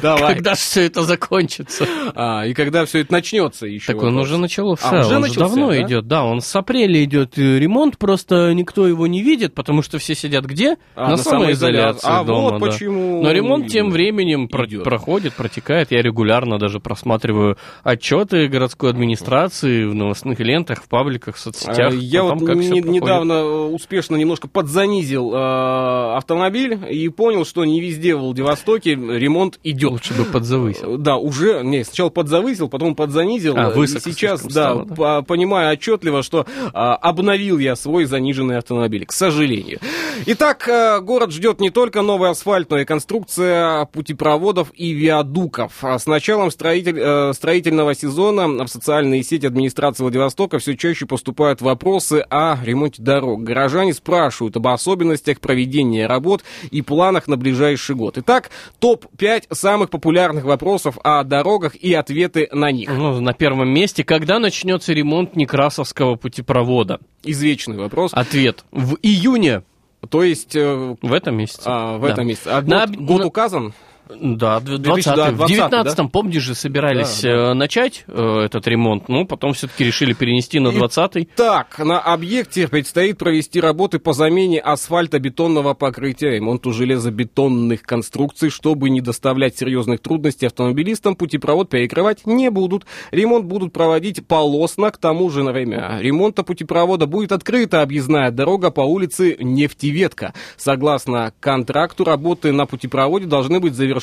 Давай. 0.01 0.33
Когда 0.33 0.55
все 0.55 0.87
это 0.87 1.03
закончится? 1.03 1.87
А, 2.13 2.45
и 2.45 2.53
когда 2.53 2.83
все 2.83 2.99
это 2.99 3.13
начнется 3.13 3.65
еще? 3.65 3.93
Так 3.93 4.03
он 4.03 4.17
уже 4.17 4.37
начался. 4.37 4.89
А, 4.89 5.05
уже 5.05 5.15
он 5.15 5.21
начался, 5.21 5.39
давно 5.39 5.69
да? 5.69 5.81
идет. 5.81 6.07
Да, 6.07 6.25
он 6.25 6.41
с 6.41 6.53
апреля 6.53 7.01
идет 7.05 7.37
ремонт, 7.37 7.97
просто 7.97 8.53
никто 8.53 8.87
его 8.87 9.07
не 9.07 9.23
видит, 9.23 9.53
потому 9.53 9.83
что 9.83 9.99
все 9.99 10.15
сидят 10.15 10.43
где? 10.43 10.75
А, 10.95 11.03
на, 11.03 11.09
на 11.11 11.17
самоизоляции 11.17 12.09
а 12.09 12.25
дома. 12.25 12.59
вот 12.59 12.59
почему. 12.59 13.23
Но 13.23 13.31
ремонт 13.31 13.67
тем 13.67 13.89
временем 13.89 14.47
идет. 14.47 14.83
проходит, 14.83 15.33
протекает. 15.33 15.91
Я 15.91 16.01
регулярно 16.01 16.59
даже 16.59 16.81
просматриваю 16.81 17.57
отчеты 18.05 18.47
городской 18.47 18.89
администрации 18.89 19.85
в 19.85 19.93
новостных 19.93 20.39
лентах, 20.39 20.81
в 20.83 20.87
пабликах, 20.89 21.35
в 21.35 21.39
соцсетях. 21.39 21.91
А, 21.91 21.95
Я 21.95 22.23
вот 22.23 22.43
как 22.43 22.55
не- 22.55 22.81
недавно 22.81 23.33
э, 23.33 23.43
успешно 23.67 24.15
немножко 24.15 24.47
подзанизил 24.47 25.31
э, 25.35 26.15
автомобиль 26.17 26.79
и 26.89 27.07
понял, 27.09 27.45
что 27.45 27.63
не 27.63 27.79
везде 27.79 28.15
в 28.15 28.21
Владивостоке 28.21 28.95
ремонт 28.95 29.59
идет. 29.63 29.91
Лучше 29.91 30.15
бы 30.15 30.25
подзавысил. 30.25 30.95
Э, 30.95 30.97
Да, 30.97 31.17
уже, 31.17 31.61
не, 31.63 31.83
сначала 31.83 32.09
подзавысил, 32.09 32.69
потом 32.69 32.95
подзанизил. 32.95 33.53
А, 33.55 33.69
и 33.69 33.75
высоко 33.75 34.09
сейчас, 34.09 34.41
слишком 34.41 34.47
да, 34.55 34.63
стало, 34.63 34.85
да? 34.85 34.95
по- 34.95 35.21
понимаю 35.21 35.71
отчетливо, 35.73 36.23
что 36.23 36.47
а, 36.73 36.95
обновил 36.95 37.59
я 37.59 37.75
свой 37.75 38.05
заниженный 38.05 38.57
автомобиль, 38.57 39.05
к 39.05 39.11
сожалению. 39.11 39.79
Итак, 40.25 40.67
э, 40.67 40.99
город 41.01 41.31
ждет 41.31 41.59
не 41.61 41.69
только 41.69 42.01
новый 42.01 42.31
асфальт, 42.31 42.71
но 42.71 42.79
и 42.79 42.85
конструкция 42.85 43.85
путепроводов 43.85 44.71
и 44.73 44.91
виадуков. 44.91 45.83
А 45.83 45.99
С 45.99 46.07
началом 46.07 46.49
строитель- 46.49 46.97
э, 46.99 47.33
строительного 47.33 47.90
сезона 47.93 48.47
в 48.65 48.67
социальные 48.67 49.23
сети 49.23 49.45
администрации 49.45 50.03
Владивостока 50.03 50.59
все 50.59 50.75
чаще 50.75 51.05
поступают 51.05 51.61
вопросы 51.61 52.25
о 52.29 52.57
ремонте 52.63 53.01
дорог. 53.01 53.43
Горожане 53.43 53.93
спрашивают 53.93 54.55
об 54.57 54.67
особенностях 54.67 55.39
проведения 55.39 56.07
работ 56.07 56.43
и 56.71 56.81
планах 56.81 57.27
на 57.27 57.37
ближайший 57.37 57.95
год. 57.95 58.17
Итак, 58.17 58.49
топ-5 58.79 59.53
самых 59.53 59.89
популярных 59.89 60.43
вопросов 60.43 60.97
о 61.03 61.23
дорогах 61.23 61.75
и 61.75 61.93
ответы 61.93 62.47
на 62.51 62.71
них. 62.71 62.89
Ну, 62.89 63.19
на 63.21 63.33
первом 63.33 63.69
месте, 63.69 64.03
когда 64.03 64.39
начнется 64.39 64.93
ремонт 64.93 65.35
Некрасовского 65.35 66.15
путепровода? 66.15 66.99
Извечный 67.23 67.77
вопрос. 67.77 68.11
Ответ. 68.13 68.65
В 68.71 68.95
июне. 69.01 69.63
То 70.09 70.23
есть 70.23 70.55
э, 70.55 70.95
В 71.01 71.13
этом 71.13 71.35
месяце. 71.37 71.61
а, 71.65 71.97
в 71.97 72.01
Да. 72.01 72.09
этом 72.09 72.25
месяце. 72.27 72.47
А 72.47 72.61
На- 72.63 72.87
год, 72.87 72.95
год 72.97 73.19
на- 73.19 73.25
указан? 73.27 73.73
Да, 74.19 74.59
д- 74.59 74.77
2020, 74.77 75.35
20 75.37 75.57
В 75.57 75.69
да? 75.69 75.81
19-м, 75.83 76.09
помнишь 76.09 76.41
же, 76.43 76.55
собирались 76.55 77.21
Да, 77.21 77.29
да. 77.29 77.51
э, 77.51 77.53
начать 77.53 78.03
э, 78.07 78.41
этот 78.45 78.67
ремонт, 78.67 79.07
ну, 79.07 79.25
потом 79.25 79.53
все-таки 79.53 79.83
решили 79.85 80.13
перенести 80.13 80.59
на 80.59 80.69
И- 80.69 80.75
20-й. 80.77 81.29
Так, 81.35 81.79
на 81.79 81.99
объекте 81.99 82.67
предстоит 82.67 83.17
провести 83.17 83.61
работы 83.61 83.99
по 83.99 84.13
замене 84.13 84.59
асфальтобетонного 84.59 85.73
покрытия, 85.73 86.31
ремонту 86.31 86.73
железобетонных 86.73 87.83
конструкций, 87.83 88.49
чтобы 88.49 88.89
не 88.89 88.99
доставлять 89.01 89.57
серьезных 89.57 90.01
трудностей 90.01 90.47
автомобилистам, 90.47 91.15
путепровод 91.15 91.69
перекрывать 91.69 92.25
не 92.25 92.49
будут. 92.51 92.85
Ремонт 93.11 93.45
будут 93.45 93.71
проводить 93.71 94.25
полосно, 94.27 94.91
к 94.91 94.97
тому 94.97 95.29
же 95.29 95.43
на 95.43 95.51
время 95.51 95.99
ремонта 96.01 96.43
путепровода 96.43 97.05
будет 97.07 97.31
открыта 97.31 97.81
объездная 97.81 98.31
дорога 98.31 98.71
по 98.71 98.81
улице 98.81 99.37
Нефтеветка. 99.39 100.33
Согласно 100.57 101.33
контракту, 101.39 102.03
работы 102.03 102.51
на 102.51 102.65
путепроводе 102.65 103.25
должны 103.25 103.59
быть 103.59 103.73
завершены 103.73 104.00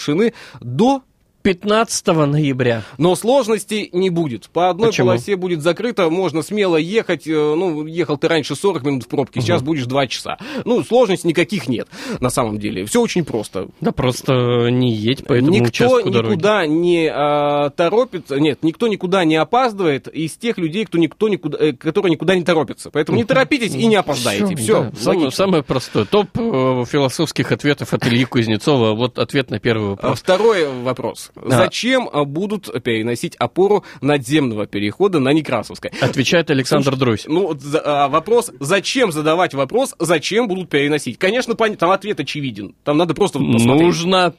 до 0.61 1.03
15 1.43 2.07
ноября. 2.27 2.83
но 2.99 3.15
сложностей 3.15 3.89
не 3.93 4.11
будет. 4.11 4.49
По 4.51 4.71
одной 4.71 4.89
Почему? 4.89 5.09
полосе 5.09 5.37
будет 5.37 5.63
закрыто, 5.63 6.11
можно 6.11 6.43
смело 6.43 6.77
ехать. 6.77 7.27
э, 7.27 7.33
Ну, 7.33 7.87
ехал 7.87 8.19
ты 8.19 8.29
раньше 8.29 8.55
40 8.55 8.83
минут 8.85 9.05
в 9.05 9.09
пробке, 9.09 9.41
сейчас 9.41 9.63
будешь 9.63 9.87
2 9.87 10.07
часа. 10.09 10.37
Ну, 10.65 10.83
сложностей 10.83 11.29
никаких 11.29 11.69
нет, 11.69 11.89
на 12.21 12.31
самом 12.31 12.59
деле. 12.59 12.85
Все 12.85 13.01
очень 13.01 13.25
просто. 13.25 13.69
Да 13.81 13.93
просто 13.93 14.69
не 14.71 14.93
едь 14.93 15.25
по 15.25 15.33
этому 15.33 15.51
никто 15.53 15.69
участку 15.69 16.11
дороги. 16.11 16.33
никуда 16.33 16.67
не 16.67 17.09
а, 17.13 17.71
торопится, 17.71 18.39
нет, 18.41 18.63
никто 18.63 18.89
никуда 18.89 19.25
не 19.25 19.37
опаздывает 19.37 20.09
из 20.09 20.33
тех 20.37 20.59
людей, 20.59 20.85
кто 20.85 20.99
никто 20.99 21.29
никуда, 21.29 21.59
э, 21.59 21.73
которые 21.73 22.13
никуда 22.13 22.35
не 22.35 22.43
торопятся. 22.45 22.91
Поэтому 22.91 23.17
не 23.17 23.25
торопитесь 23.25 23.75
и 23.75 23.87
не 23.87 23.97
опоздаете. 23.97 24.57
Все, 24.57 24.85
Да, 24.85 24.93
самое, 24.99 25.31
самое 25.31 25.63
простое. 25.63 26.05
Топ 26.05 26.29
э, 26.37 26.85
философских 26.89 27.53
ответов 27.53 27.95
от 27.95 28.07
Ильи 28.07 28.25
Кузнецова. 28.25 28.95
Вот 28.95 29.19
ответ 29.19 29.51
на 29.51 29.59
первый 29.61 29.87
А 29.87 29.91
вопрос. 29.91 30.19
Второй 30.21 30.69
вопрос. 30.83 31.31
Зачем 31.45 32.09
а, 32.13 32.25
будут 32.25 32.83
переносить 32.83 33.37
опору 33.37 33.85
надземного 34.01 34.67
перехода 34.67 35.19
на 35.19 35.33
Некрасовской? 35.33 35.91
Отвечает 36.01 36.51
Александр 36.51 36.97
Друзь. 36.97 37.25
Ну, 37.27 37.57
а, 37.85 38.09
вопрос, 38.09 38.51
зачем 38.61 39.13
задавать 39.13 39.55
вопрос, 39.55 39.95
зачем 39.99 40.49
будут 40.49 40.69
переносить? 40.69 41.19
Конечно, 41.19 41.55
там 41.55 41.91
ответ 41.91 42.21
очевиден. 42.21 42.75
Там 42.85 42.97
надо 42.97 43.15
просто 43.15 43.39
посмотреть. 43.39 43.87
Нужно. 43.87 44.35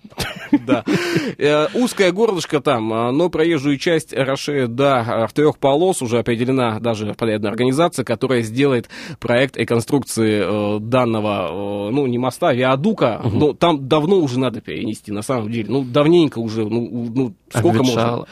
Да. 0.65 0.83
Э, 1.37 1.67
Узкое 1.73 2.11
горлышко 2.11 2.59
там, 2.59 2.91
а, 2.91 3.11
но 3.11 3.29
проезжую 3.29 3.77
часть 3.77 4.13
расширит 4.13 4.75
до 4.75 5.27
трех 5.33 5.57
полос. 5.57 6.01
Уже 6.01 6.19
определена 6.19 6.79
даже 6.79 7.13
подрядная 7.13 7.51
организация, 7.51 8.03
которая 8.03 8.41
сделает 8.41 8.89
проект 9.19 9.57
реконструкции 9.57 10.41
э, 10.43 10.79
данного, 10.79 11.87
э, 11.89 11.91
ну, 11.91 12.07
не 12.07 12.17
моста, 12.17 12.49
а 12.49 12.53
виадука. 12.53 13.21
Но 13.23 13.53
там 13.53 13.87
давно 13.87 14.17
уже 14.17 14.39
надо 14.39 14.61
перенести, 14.61 15.11
на 15.11 15.21
самом 15.21 15.51
деле. 15.51 15.67
Ну, 15.69 15.83
давненько 15.83 16.39
уже, 16.39 16.65
ну, 16.65 16.78
у- 16.79 17.09
ну 17.13 17.35
сколько 17.49 17.79
Обветшало. 17.79 18.09
можно? 18.17 18.27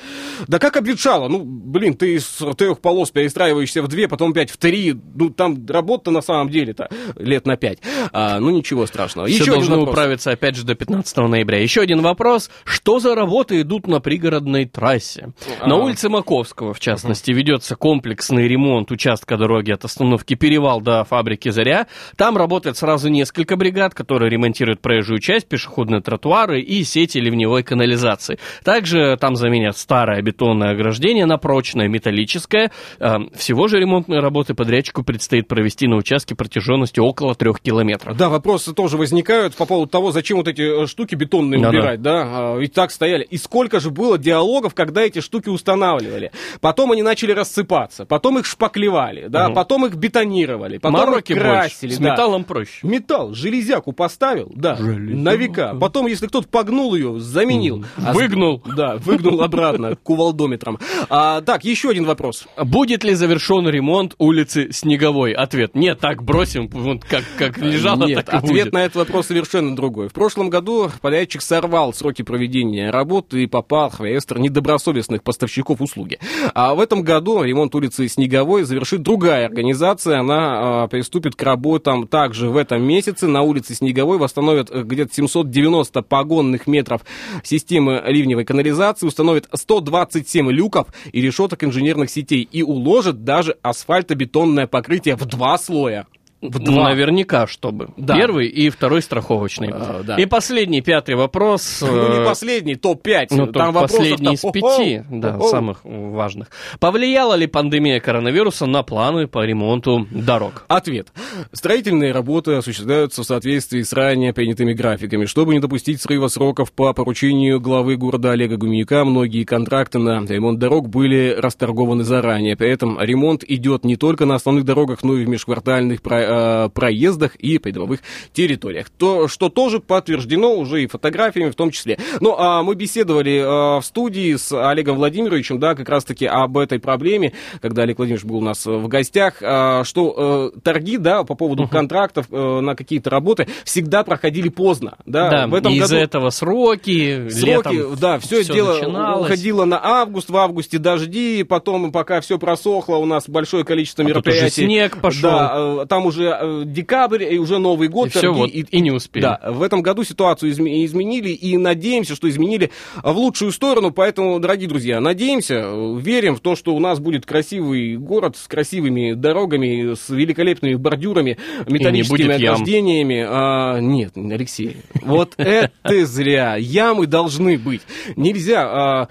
Да 0.47 0.60
как 0.60 0.77
обветшало? 0.77 1.27
Ну, 1.27 1.43
блин, 1.43 1.95
ты 1.95 2.15
из 2.15 2.39
трех 2.57 2.79
полос 2.79 3.10
перестраиваешься 3.12 3.81
в 3.81 3.88
две, 3.88 4.07
потом 4.07 4.31
опять 4.31 4.51
в 4.51 4.57
три. 4.57 4.95
Ну, 5.15 5.29
там 5.31 5.65
работа 5.67 6.12
на 6.12 6.21
самом 6.21 6.49
деле-то 6.49 6.89
лет 7.15 7.45
на 7.47 7.57
пять. 7.57 7.79
А, 8.12 8.39
ну, 8.39 8.49
ничего 8.51 8.86
страшного. 8.86 9.27
Все 9.27 9.38
Еще 9.41 9.51
должно 9.51 9.81
управиться 9.81 10.31
опять 10.31 10.55
же 10.55 10.63
до 10.65 10.75
15 10.75 11.27
ноября. 11.27 11.60
Еще 11.62 11.81
один 11.81 12.01
вопрос. 12.01 12.49
Что 12.63 12.99
за 12.99 13.15
работы 13.15 13.62
идут 13.62 13.88
на 13.88 13.99
пригородной 13.99 14.65
трассе? 14.65 15.29
На 15.65 15.75
А. 15.75 15.77
улице 15.77 16.10
Маковского, 16.10 16.73
в 16.73 16.79
частности, 16.79 17.31
ведется 17.31 17.75
комплексный 17.75 18.47
ремонт 18.47 18.91
участка 18.91 19.38
дороги 19.38 19.71
от 19.71 19.83
остановки 19.86 20.36
Перевал 20.36 20.81
до 20.81 21.03
фабрики 21.03 21.49
Заря. 21.49 21.88
Там 22.15 22.38
работает 22.38 22.77
сразу 22.77 23.10
несколько 23.10 23.55
бригад, 23.55 23.93
которые 23.95 24.29
ремонтируют 24.29 24.79
проезжую 24.81 25.19
часть, 25.19 25.47
пешеходные 25.47 26.01
тротуары 26.01 26.62
и 26.62 26.83
сети 26.83 27.17
ливневой 27.17 27.63
канализации. 27.63 28.37
Также 28.63 29.17
там 29.19 29.36
заменят 29.36 29.78
старое 29.78 30.21
бетонное 30.21 30.71
ограждение 30.71 31.26
на 31.26 31.38
прочное 31.38 31.88
металлическое. 31.88 32.71
Э, 33.00 33.17
Всего 33.36 33.67
же 33.67 33.80
ремонтные 33.80 34.19
работы 34.19 34.54
подрядчику 34.54 35.04
предстоит 35.04 35.47
провести 35.47 35.88
на 35.88 35.95
участке 35.97 36.36
протяженностью 36.36 37.04
около 37.04 37.36
трех 37.36 37.60
километров. 37.62 38.17
Да, 38.17 38.30
вопросы 38.30 38.73
тоже 38.73 38.97
возникают 38.97 39.56
по 39.56 39.65
поводу 39.65 39.89
того, 39.89 40.12
зачем 40.12 40.38
вот 40.38 40.47
эти 40.47 40.84
э, 40.84 40.88
штуки 40.88 41.15
бетонные 41.15 41.60
Да-да. 41.62 41.69
убирать, 41.78 42.02
да? 42.02 42.23
А, 42.26 42.58
Ведь 42.58 42.73
так 42.73 42.91
стояли. 42.91 43.23
И 43.23 43.38
сколько 43.38 43.80
же 43.80 43.89
было 43.91 44.17
диалогов, 44.17 44.73
когда 44.73 45.02
эти 45.02 45.19
штуки 45.19 45.50
устанавливали. 45.50 46.32
Потом 46.62 46.91
они 46.91 47.04
начали 47.04 47.32
рассыпаться, 47.32 48.06
потом 48.06 48.39
их 48.39 48.45
шпаклевали, 48.45 49.28
да, 49.28 49.45
Мгм. 49.47 49.56
потом 49.56 49.86
их 49.86 49.95
бетонировали, 49.95 50.78
потом 50.78 51.00
Мороки 51.00 51.32
их 51.34 51.39
красили. 51.39 51.89
больше. 51.89 51.95
С 51.95 52.00
да. 52.00 52.12
металлом 52.12 52.43
проще. 52.43 52.80
Металл, 52.88 53.34
железяку 53.34 53.91
поставил, 53.91 54.52
да, 54.56 54.78
на 54.80 55.36
века. 55.36 55.76
Потом, 55.80 56.08
если 56.08 56.28
кто-то 56.28 56.47
погнул 56.47 56.95
ее, 56.95 57.19
заменил. 57.19 57.86
А 57.97 58.13
с- 58.13 58.17
Выгнул. 58.27 58.61
Да, 58.75 58.97
выгнул 58.97 59.41
обратно 59.41 59.95
кувалдометром. 59.95 60.79
А, 61.09 61.41
так, 61.41 61.63
еще 61.63 61.89
один 61.89 62.05
вопрос. 62.05 62.45
Будет 62.57 63.03
ли 63.03 63.13
завершен 63.13 63.67
ремонт 63.69 64.15
улицы 64.17 64.71
Снеговой? 64.71 65.31
Ответ. 65.31 65.75
Нет, 65.75 65.99
так 65.99 66.23
бросим, 66.23 66.67
вот 66.67 67.05
как, 67.05 67.23
как 67.37 67.57
лежало, 67.57 68.05
Нет, 68.05 68.25
так 68.25 68.33
и 68.33 68.37
ответ 68.37 68.65
будет. 68.65 68.73
на 68.73 68.83
этот 68.83 68.95
вопрос 68.97 69.27
совершенно 69.27 69.75
другой. 69.75 70.09
В 70.09 70.13
прошлом 70.13 70.49
году 70.49 70.91
подрядчик 71.01 71.41
сорвал 71.41 71.93
сроки 71.93 72.21
проведения 72.21 72.89
работы 72.89 73.43
и 73.43 73.47
попал 73.47 73.89
в 73.89 74.01
реестр 74.01 74.39
недобросовестных 74.39 75.23
поставщиков 75.23 75.79
услуги. 75.81 76.19
А 76.53 76.75
в 76.75 76.79
этом 76.79 77.03
году 77.03 77.43
ремонт 77.43 77.73
улицы 77.75 78.07
Снеговой 78.07 78.63
завершит 78.63 79.01
другая 79.01 79.45
организация. 79.45 80.19
Она 80.19 80.83
а, 80.83 80.87
приступит 80.87 81.35
к 81.35 81.43
работам 81.43 82.07
также 82.07 82.49
в 82.49 82.57
этом 82.57 82.83
месяце. 82.83 83.27
На 83.27 83.41
улице 83.41 83.73
Снеговой 83.75 84.17
восстановят 84.17 84.69
э, 84.71 84.83
где-то 84.83 85.13
790 85.13 86.01
погонных 86.01 86.67
метров 86.67 87.01
системы 87.43 88.01
ливневой 88.17 88.45
канализации, 88.45 89.06
установят 89.06 89.47
127 89.53 90.51
люков 90.51 90.88
и 91.12 91.21
решеток 91.21 91.63
инженерных 91.63 92.10
сетей 92.10 92.47
и 92.51 92.63
уложат 92.63 93.23
даже 93.23 93.58
асфальтобетонное 93.62 94.67
покрытие 94.67 95.15
в 95.15 95.25
два 95.25 95.58
слоя. 95.58 96.08
В 96.41 96.60
два. 96.60 96.89
Наверняка, 96.89 97.47
чтобы. 97.47 97.89
Да. 97.97 98.15
Первый 98.15 98.47
и 98.47 98.69
второй 98.69 99.02
страховочный. 99.02 99.69
А, 99.71 100.04
да. 100.04 100.17
И 100.17 100.26
последний, 100.26 100.82
пятый 100.82 101.15
вопрос. 101.15 101.84
Ну, 101.97 102.10
не 102.13 102.19
э, 102.19 102.26
последний, 102.26 102.76
топ-5. 102.76 103.28
Ну, 103.32 103.45
вопросов 103.45 103.82
последний 103.82 104.34
из 104.34 104.41
там, 104.41 104.52
пяти, 104.52 105.02
да, 105.10 105.39
самых 105.39 105.80
важных. 105.84 106.50
Повлияла 106.80 107.34
ли 107.34 107.47
пандемия 107.47 108.00
коронавируса 108.00 108.65
на 108.65 108.84
планы 108.84 109.28
по 109.28 109.43
ремонту 109.43 110.08
дорог? 110.12 110.65
Ответ. 110.67 111.08
Строительные 111.54 112.12
работы 112.12 112.54
осуществляются 112.54 113.23
в 113.23 113.26
соответствии 113.26 113.82
с 113.82 113.93
ранее 113.93 114.34
принятыми 114.34 114.73
графиками. 114.73 115.26
Чтобы 115.26 115.54
не 115.54 115.60
допустить 115.60 116.02
срыва 116.02 116.28
сроков 116.28 116.71
по 116.71 116.93
поручению 116.93 117.60
главы 117.60 117.95
города 117.95 118.32
Олега 118.32 118.58
Гуменюка, 118.58 119.06
многие 119.06 119.43
контракты 119.43 119.97
на 119.97 120.23
ремонт 120.26 120.60
дорог 120.60 120.89
были 120.89 121.36
расторгованы 121.38 122.04
заранее. 122.04 122.56
При 122.56 122.69
этом 122.69 123.00
ремонт 123.00 123.43
идет 123.47 123.86
не 123.86 123.95
только 123.95 124.26
на 124.26 124.36
основных 124.36 124.65
дорогах, 124.65 125.04
но 125.04 125.15
и 125.15 125.26
в 125.26 125.30
межквартальных 125.30 126.02
про- 126.02 126.26
э, 126.27 126.69
проездах 126.69 127.35
и 127.35 127.57
придомовых 127.57 127.99
территориях. 128.33 128.89
То, 128.89 129.27
что 129.27 129.49
тоже 129.49 129.79
подтверждено 129.79 130.53
уже 130.55 130.83
и 130.83 130.87
фотографиями 130.87 131.49
в 131.49 131.55
том 131.55 131.71
числе. 131.71 131.97
Ну, 132.19 132.35
а 132.37 132.63
мы 132.63 132.75
беседовали 132.75 133.37
э, 133.37 133.79
в 133.79 133.83
студии 133.83 134.35
с 134.35 134.51
Олегом 134.51 134.97
Владимировичем, 134.97 135.59
да, 135.59 135.75
как 135.75 135.89
раз-таки 135.89 136.25
об 136.25 136.57
этой 136.57 136.79
проблеме, 136.79 137.33
когда 137.61 137.83
Олег 137.83 137.97
Владимирович 137.97 138.25
был 138.25 138.37
у 138.37 138.41
нас 138.41 138.65
в 138.65 138.87
гостях, 138.87 139.41
э, 139.41 139.83
что 139.83 140.51
э, 140.55 140.59
торги, 140.61 140.97
да, 140.97 141.23
по 141.23 141.35
поводу 141.35 141.67
контрактов 141.67 142.27
э, 142.31 142.59
на 142.61 142.75
какие-то 142.75 143.09
работы 143.09 143.47
всегда 143.63 144.03
проходили 144.03 144.49
поздно. 144.49 144.97
Да, 145.05 145.29
Да, 145.29 145.47
в 145.47 145.53
этом 145.53 145.73
из-за 145.73 145.95
году 145.95 146.03
этого 146.03 146.29
сроки, 146.29 147.29
Сроки, 147.29 147.73
летом 147.75 147.95
да, 147.99 148.19
все, 148.19 148.43
всё 148.43 148.53
дело 148.53 148.73
начиналось. 148.73 149.25
уходило 149.25 149.65
на 149.65 149.79
август, 149.83 150.29
в 150.29 150.37
августе 150.37 150.77
дожди, 150.77 151.43
потом, 151.43 151.91
пока 151.91 152.21
все 152.21 152.37
просохло, 152.39 152.95
у 152.97 153.05
нас 153.05 153.27
большое 153.29 153.63
количество 153.63 154.03
А 154.03 154.07
тут 154.07 154.27
уже 154.27 154.35
мероприятий. 154.35 154.65
снег 154.65 154.97
пошел. 155.01 155.29
Да, 155.29 155.53
э, 155.83 155.85
там 155.87 156.05
уже 156.05 156.16
э, 156.23 156.63
декабрь, 156.65 157.23
и 157.23 157.38
уже 157.38 157.60
Новый 157.60 157.88
год. 157.88 158.08
И 158.08 158.10
все, 158.10 158.21
торги, 158.21 158.38
вот, 158.39 158.49
и- 158.49 158.62
и 158.69 158.82
не 158.82 158.91
успели. 158.91 159.23
Да, 159.23 159.39
в 159.51 159.62
этом 159.62 159.82
году 159.82 160.03
ситуацию 160.03 160.51
изме- 160.51 160.86
изменили, 160.86 161.30
и 161.30 161.58
надеемся, 161.58 162.15
что 162.15 162.30
изменили 162.30 162.71
в 163.03 163.12
лучшую 163.17 163.51
сторону, 163.51 163.91
поэтому, 163.91 164.39
дорогие 164.39 164.67
друзья, 164.69 164.99
надеемся, 164.99 165.71
верим 165.99 166.36
в 166.36 166.39
то, 166.39 166.56
что 166.56 166.75
у 166.75 166.80
нас 166.80 166.99
будет 166.99 167.25
красивый 167.25 167.97
город 167.97 168.38
с 168.38 168.47
красивыми 168.47 169.13
дорогами, 169.13 169.93
с 169.95 170.10
великолепными 170.10 170.75
бордюрами, 170.75 171.38
металлическими 171.67 172.17
ограждениями. 172.51 173.25
А, 173.27 173.80
нет, 173.80 174.13
Алексей, 174.15 174.77
вот 175.01 175.34
это 175.38 176.06
зря. 176.06 176.56
Ямы 176.58 177.08
должны 177.08 177.58
быть. 177.58 177.82
Нельзя 178.15 178.63
а, 178.67 179.08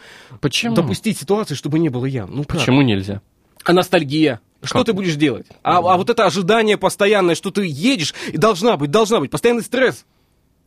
допустить 0.75 1.19
ситуации, 1.19 1.55
чтобы 1.55 1.79
не 1.79 1.89
было 1.89 2.07
ям. 2.07 2.31
Ну? 2.33 2.45
Почему 2.45 2.83
нельзя? 2.83 3.21
А 3.65 3.73
ностальгия? 3.73 4.41
Что 4.63 4.79
Как? 4.79 4.87
ты 4.87 4.93
будешь 4.93 5.17
делать? 5.17 5.47
А, 5.63 5.79
а 5.79 5.97
вот 5.97 6.11
это 6.11 6.25
ожидание 6.25 6.77
постоянное, 6.77 7.35
что 7.35 7.51
ты 7.51 7.67
едешь, 7.67 8.15
и 8.29 8.37
должна 8.37 8.77
быть, 8.77 8.91
должна 8.91 9.21
быть, 9.21 9.31
постоянный 9.31 9.63
стресс. 9.63 10.05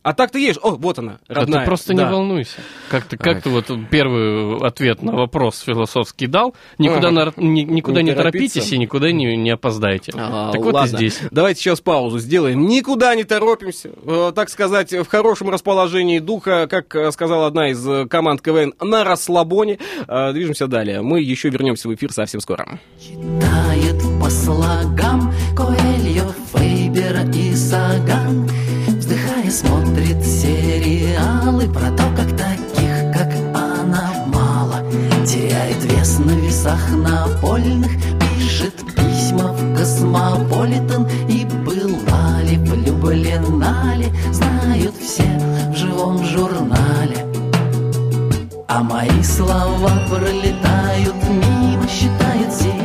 А 0.02 0.14
так 0.14 0.30
ты 0.30 0.40
едешь, 0.40 0.58
о, 0.62 0.70
вот 0.70 0.98
она, 0.98 1.18
Да 1.28 1.34
родная. 1.34 1.60
ты 1.60 1.66
просто 1.66 1.92
Да. 1.94 2.04
не 2.04 2.10
волнуйся. 2.10 2.56
Как 2.88 3.04
ты, 3.04 3.18
как 3.18 3.42
ты 3.42 3.50
вот 3.50 3.66
первый 3.90 4.56
ответ 4.66 5.02
на 5.02 5.12
вопрос 5.12 5.60
философский 5.60 6.26
дал. 6.26 6.54
Никуда, 6.78 7.08
Ага. 7.08 7.10
на- 7.10 7.32
ни- 7.36 7.62
никуда 7.64 8.00
Не 8.00 8.10
не, 8.10 8.14
торопиться. 8.16 8.54
торопитесь 8.54 8.72
и 8.72 8.78
никуда 8.78 9.12
не, 9.12 9.36
не 9.36 9.50
опоздайте. 9.50 10.12
А, 10.16 10.52
так 10.52 10.62
вот 10.62 10.72
ладно. 10.72 10.94
и 10.94 10.96
здесь. 10.96 11.20
Давайте 11.30 11.60
сейчас 11.60 11.82
паузу 11.82 12.18
сделаем. 12.18 12.66
Никуда 12.66 13.14
не 13.14 13.24
торопимся. 13.24 13.90
Э, 14.06 14.32
так 14.34 14.48
сказать, 14.48 14.92
в 14.92 15.06
хорошем 15.06 15.50
расположении 15.50 16.18
духа, 16.18 16.66
как 16.66 16.94
э, 16.96 17.12
сказала 17.12 17.46
одна 17.46 17.68
из 17.68 17.86
э, 17.86 18.06
команд 18.06 18.40
КВН, 18.40 18.72
на 18.80 19.04
расслабоне. 19.04 19.78
Движемся 20.32 20.66
далее. 20.66 21.02
Мы 21.02 21.20
еще 21.20 21.50
вернемся 21.50 21.88
в 21.88 21.94
эфир 21.94 22.10
совсем 22.12 22.40
скоро. 22.40 22.80
Читает 22.98 24.00
по 24.20 24.30
слогам 24.30 25.32
Коэльо, 25.56 26.32
Фейбера 26.54 27.22
и 27.34 27.54
Саган 27.54 28.48
Вздыхая 29.50 29.52
смотрит 29.52 30.24
сериалы 30.24 31.68
Про 31.68 31.90
то, 31.90 32.04
как 32.16 32.36
таких, 32.36 33.12
как 33.12 33.32
она, 33.52 34.24
мало. 34.26 34.82
Теряет 35.26 35.82
вес 35.84 36.18
на 36.18 36.32
весах 36.32 36.90
напольных 36.90 37.90
Пишет 38.20 38.74
письма 38.94 39.52
в 39.52 39.76
Космополитен 39.76 41.06
И 41.28 41.44
была 41.44 42.42
ли, 42.42 42.58
влюблена 42.58 43.96
ли 43.96 44.06
Знают 44.32 44.94
все 44.96 45.24
в 45.72 45.76
живом 45.76 46.24
журнале. 46.24 47.26
А 48.68 48.82
мои 48.82 49.22
слова 49.22 49.90
пролетают 50.08 51.16
мимо 51.28 51.88
Считает 51.88 52.52
себя 52.52 52.79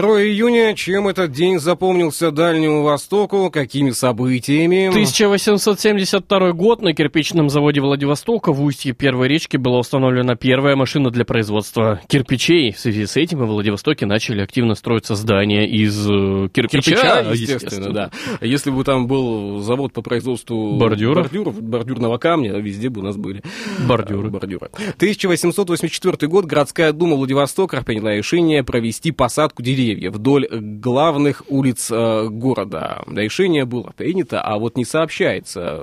2 0.00 0.24
июня. 0.24 0.55
Чем 0.74 1.08
этот 1.08 1.32
день 1.32 1.58
запомнился 1.60 2.30
Дальнему 2.30 2.82
Востоку? 2.82 3.50
Какими 3.50 3.90
событиями? 3.90 4.88
1872 4.88 6.52
год 6.52 6.82
на 6.82 6.92
кирпичном 6.92 7.48
заводе 7.50 7.80
Владивостока 7.80 8.52
в 8.52 8.62
устье 8.62 8.92
первой 8.92 9.28
речки 9.28 9.56
была 9.56 9.78
установлена 9.78 10.34
первая 10.34 10.76
машина 10.76 11.10
для 11.10 11.24
производства 11.24 12.00
кирпичей. 12.08 12.72
В 12.72 12.78
связи 12.78 13.06
с 13.06 13.16
этим 13.16 13.38
во 13.38 13.46
Владивостоке 13.46 14.06
начали 14.06 14.40
активно 14.40 14.74
строиться 14.74 15.14
здания 15.14 15.68
из 15.68 15.96
э, 16.08 16.48
кирпича, 16.52 16.80
Кирпича, 16.80 17.20
естественно, 17.32 17.92
да. 17.92 18.10
Если 18.40 18.70
бы 18.70 18.82
там 18.84 19.06
был 19.06 19.60
завод 19.60 19.92
по 19.92 20.02
производству 20.02 20.76
Бордюров? 20.76 21.24
бордюров, 21.24 21.62
бордюрного 21.62 22.18
камня, 22.18 22.52
везде 22.58 22.88
бы 22.88 23.00
у 23.00 23.04
нас 23.04 23.16
были 23.16 23.42
Бордюры. 23.86 24.28
э, 24.28 24.30
бордюры. 24.30 24.68
1884 24.96 26.28
год. 26.28 26.46
Городская 26.46 26.92
дума 26.92 27.16
Владивостока 27.16 27.82
приняла 27.84 28.14
решение 28.14 28.64
провести 28.64 29.10
посадку 29.12 29.62
деревьев 29.62 30.14
вдоль 30.14 30.46
главных 30.60 31.42
улиц 31.48 31.90
э, 31.90 32.28
города. 32.28 33.02
Решение 33.06 33.64
было 33.64 33.92
принято, 33.96 34.40
а 34.40 34.58
вот 34.58 34.76
не 34.76 34.84
сообщается, 34.84 35.82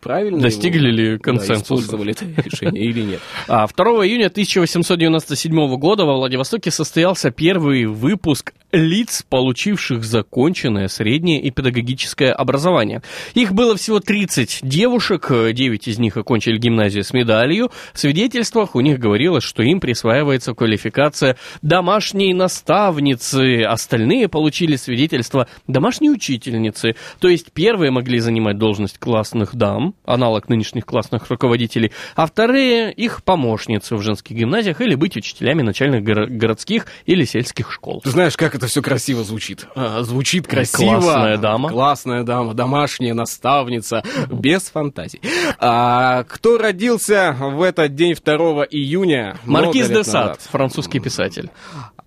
правильно 0.00 0.36
его, 0.36 0.42
Достигли 0.42 0.90
ли 0.90 1.12
да, 1.12 1.18
консенсуса? 1.18 1.62
использовали 1.62 2.12
это 2.12 2.26
решение 2.40 2.84
или 2.84 3.02
нет. 3.02 3.20
А 3.48 3.66
2 3.66 3.84
июня 4.06 4.26
1897 4.26 5.76
года 5.76 6.04
во 6.04 6.14
Владивостоке 6.14 6.70
состоялся 6.70 7.30
первый 7.30 7.86
выпуск 7.86 8.52
лиц, 8.70 9.24
получивших 9.28 10.04
законченное 10.04 10.88
среднее 10.88 11.40
и 11.40 11.50
педагогическое 11.50 12.32
образование. 12.32 13.02
Их 13.34 13.52
было 13.52 13.76
всего 13.76 14.00
30 14.00 14.60
девушек, 14.62 15.30
9 15.30 15.88
из 15.88 15.98
них 15.98 16.16
окончили 16.16 16.58
гимназию 16.58 17.04
с 17.04 17.12
медалью. 17.12 17.70
В 17.92 17.98
свидетельствах 17.98 18.74
у 18.74 18.80
них 18.80 18.98
говорилось, 18.98 19.44
что 19.44 19.62
им 19.62 19.80
присваивается 19.80 20.54
квалификация 20.54 21.36
домашней 21.60 22.32
наставницы 22.34 23.32
месяцы 23.32 23.64
остальные 24.02 24.28
получили 24.28 24.76
свидетельство 24.76 25.46
домашней 25.68 26.10
учительницы. 26.10 26.96
То 27.20 27.28
есть 27.28 27.52
первые 27.52 27.90
могли 27.92 28.18
занимать 28.18 28.58
должность 28.58 28.98
классных 28.98 29.54
дам, 29.54 29.94
аналог 30.04 30.48
нынешних 30.48 30.84
классных 30.86 31.30
руководителей, 31.30 31.92
а 32.16 32.26
вторые 32.26 32.92
их 32.92 33.22
помощницы 33.22 33.94
в 33.94 34.02
женских 34.02 34.36
гимназиях 34.36 34.80
или 34.80 34.96
быть 34.96 35.16
учителями 35.16 35.62
начальных 35.62 36.02
горо- 36.02 36.26
городских 36.26 36.86
или 37.06 37.24
сельских 37.24 37.70
школ. 37.70 38.00
Ты 38.02 38.10
знаешь, 38.10 38.36
как 38.36 38.54
это 38.56 38.66
все 38.66 38.82
красиво 38.82 39.22
звучит? 39.22 39.66
А, 39.76 40.02
звучит 40.02 40.48
красиво. 40.48 41.00
Классная 41.00 41.36
дама. 41.36 41.68
Классная 41.68 42.22
дама, 42.24 42.54
домашняя 42.54 43.14
наставница, 43.14 44.02
без 44.30 44.62
фантазий. 44.62 45.20
А, 45.58 46.24
кто 46.24 46.58
родился 46.58 47.36
в 47.38 47.62
этот 47.62 47.94
день 47.94 48.14
2 48.14 48.64
июня? 48.70 49.36
Маркиз 49.44 49.88
де 49.88 50.02
Сад, 50.02 50.40
французский 50.50 50.98
писатель. 50.98 51.50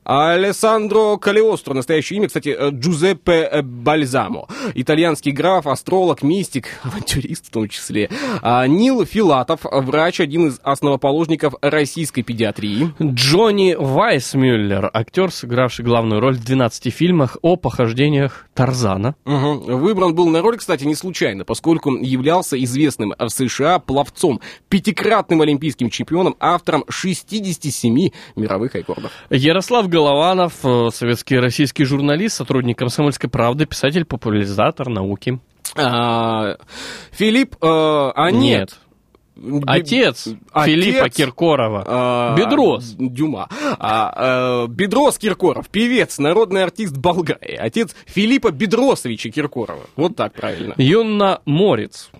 Алессандро 0.05 1.17
Калиостро, 1.17 1.73
настоящее 1.73 2.17
имя, 2.17 2.27
кстати, 2.27 2.49
э, 2.49 2.69
Джузеппе 2.69 3.49
э, 3.51 3.61
Бальзамо. 3.63 4.47
Итальянский 4.75 5.31
граф, 5.31 5.65
астролог, 5.65 6.21
мистик, 6.21 6.67
авантюрист 6.83 7.47
в 7.47 7.49
том 7.49 7.67
числе. 7.67 8.11
А, 8.43 8.67
Нил 8.67 9.03
Филатов, 9.03 9.61
врач, 9.63 10.19
один 10.19 10.49
из 10.49 10.59
основоположников 10.61 11.55
российской 11.61 12.21
педиатрии. 12.21 12.93
Джонни 13.01 13.75
Вайсмюллер, 13.77 14.91
актер, 14.93 15.31
сыгравший 15.31 15.83
главную 15.83 16.21
роль 16.21 16.35
в 16.35 16.43
12 16.43 16.93
фильмах 16.93 17.37
о 17.41 17.55
похождениях 17.55 18.45
Тарзана. 18.53 19.15
Мгм. 19.25 19.79
Выбран 19.79 20.13
был 20.13 20.29
на 20.29 20.43
роль, 20.43 20.57
кстати, 20.57 20.83
не 20.83 20.95
случайно, 20.95 21.45
поскольку 21.45 21.95
являлся 21.95 22.61
известным 22.63 23.15
в 23.17 23.29
США 23.29 23.79
пловцом, 23.79 24.39
пятикратным 24.69 25.41
олимпийским 25.41 25.89
чемпионом, 25.89 26.35
автором 26.39 26.85
67 26.89 28.09
мировых 28.35 28.75
рекордов. 28.75 29.11
Ярослав 29.31 29.87
Голованов, 29.95 30.53
э, 30.65 30.89
советский 30.91 31.37
российский 31.39 31.85
журналист, 31.85 32.35
сотрудник 32.35 32.77
«Комсомольской 32.77 33.29
правды», 33.29 33.65
писатель, 33.65 34.03
популяризатор 34.03 34.89
науки. 34.89 35.39
А, 35.77 36.57
Филипп, 37.11 37.55
а 37.61 38.29
нет. 38.29 38.77
Б- 39.37 39.63
Отец, 39.67 40.27
отец, 40.51 40.65
Филиппа 40.65 41.09
Киркорова. 41.09 41.83
а, 41.87 42.35
Бедрос. 42.35 42.95
Дюма. 42.97 43.47
А, 43.79 44.63
э, 44.65 44.67
Бедрос 44.67 45.17
Киркоров, 45.17 45.69
певец, 45.69 46.19
народный 46.19 46.63
артист 46.63 46.97
Болгарии. 46.97 47.55
Отец 47.57 47.95
Филиппа 48.05 48.51
Бедросовича 48.51 49.29
Киркорова. 49.29 49.81
Вот 49.95 50.15
так 50.17 50.33
правильно. 50.33 50.73
Юнна 50.77 51.39
Морец, 51.45 52.11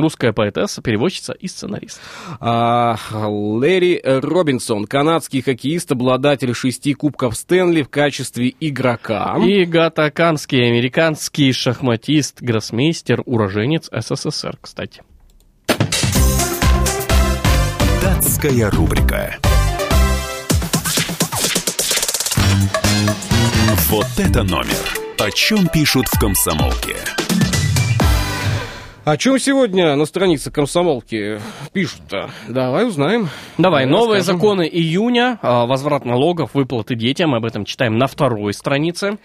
русская 0.00 0.32
поэтесса, 0.32 0.82
переводчица 0.82 1.32
и 1.32 1.48
сценарист. 1.48 2.00
А, 2.40 2.96
Лэри 3.26 4.00
Робинсон, 4.04 4.86
канадский 4.86 5.42
хоккеист, 5.42 5.92
обладатель 5.92 6.54
шести 6.54 6.94
кубков 6.94 7.36
Стэнли 7.36 7.82
в 7.82 7.88
качестве 7.88 8.54
игрока. 8.60 9.36
И 9.38 9.64
Гата 9.64 10.10
Канский, 10.10 10.66
американский 10.66 11.52
шахматист, 11.52 12.42
гроссмейстер, 12.42 13.22
уроженец 13.26 13.90
СССР, 13.92 14.58
кстати. 14.60 15.02
Датская 18.02 18.70
рубрика. 18.70 19.36
Вот 23.88 24.06
это 24.16 24.42
номер. 24.42 25.02
О 25.18 25.30
чем 25.30 25.68
пишут 25.68 26.06
в 26.08 26.18
комсомолке? 26.18 26.96
О 29.04 29.16
чем 29.16 29.36
сегодня 29.40 29.96
на 29.96 30.04
странице 30.06 30.52
комсомолки 30.52 31.40
пишут-то? 31.72 32.30
Давай 32.48 32.86
узнаем. 32.86 33.30
Давай, 33.58 33.84
новые 33.84 34.18
расскажем. 34.18 34.40
законы 34.40 34.68
июня, 34.72 35.40
а, 35.42 35.66
возврат 35.66 36.04
налогов, 36.04 36.50
выплаты 36.54 36.94
детям, 36.94 37.34
об 37.34 37.44
этом 37.44 37.64
читаем 37.64 37.98
на 37.98 38.06
второй 38.06 38.54
странице. 38.54 39.18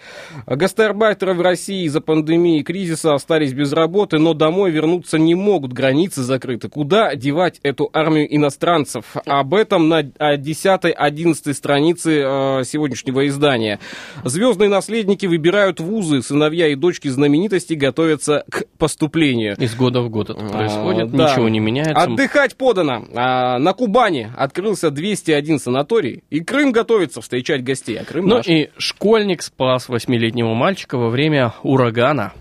Гастарбайтеры 0.46 1.34
в 1.34 1.40
России 1.42 1.84
из-за 1.84 2.00
пандемии 2.00 2.58
и 2.58 2.64
кризиса 2.64 3.14
остались 3.14 3.52
без 3.52 3.72
работы, 3.72 4.18
но 4.18 4.34
домой 4.34 4.72
вернуться 4.72 5.16
не 5.16 5.36
могут, 5.36 5.72
границы 5.72 6.22
закрыты. 6.22 6.68
Куда 6.68 7.14
девать 7.14 7.60
эту 7.62 7.88
армию 7.92 8.34
иностранцев? 8.34 9.04
Об 9.26 9.54
этом 9.54 9.88
на 9.88 10.02
10-11 10.02 11.54
странице 11.54 12.22
э, 12.24 12.64
сегодняшнего 12.64 13.28
издания. 13.28 13.78
Звездные 14.24 14.70
наследники 14.70 15.26
выбирают 15.26 15.78
вузы, 15.78 16.20
сыновья 16.20 16.66
и 16.66 16.74
дочки 16.74 17.06
знаменитостей 17.06 17.76
готовятся 17.76 18.44
к 18.50 18.64
поступлению. 18.78 19.56
Из 19.58 19.74
года 19.74 20.00
в 20.00 20.08
год 20.08 20.30
это 20.30 20.40
происходит, 20.40 21.12
А, 21.12 21.16
да. 21.16 21.30
ничего 21.30 21.48
не 21.48 21.60
меняется. 21.60 21.94
Отдыхать 22.02 22.56
подано. 22.56 23.04
А, 23.14 23.58
на 23.58 23.72
Кубани 23.74 24.30
открылся 24.36 24.90
201 24.90 25.58
санаторий, 25.58 26.22
и 26.30 26.40
Крым 26.40 26.72
готовится 26.72 27.20
встречать 27.20 27.62
гостей, 27.64 27.96
а 27.98 28.04
Крым 28.04 28.26
Ну 28.26 28.36
наш. 28.36 28.46
и 28.46 28.70
школьник 28.78 29.42
спас 29.42 29.88
восьмилетнего 29.88 30.54
мальчика 30.54 30.96
во 30.96 31.10
время 31.10 31.52
урагана. 31.62 32.32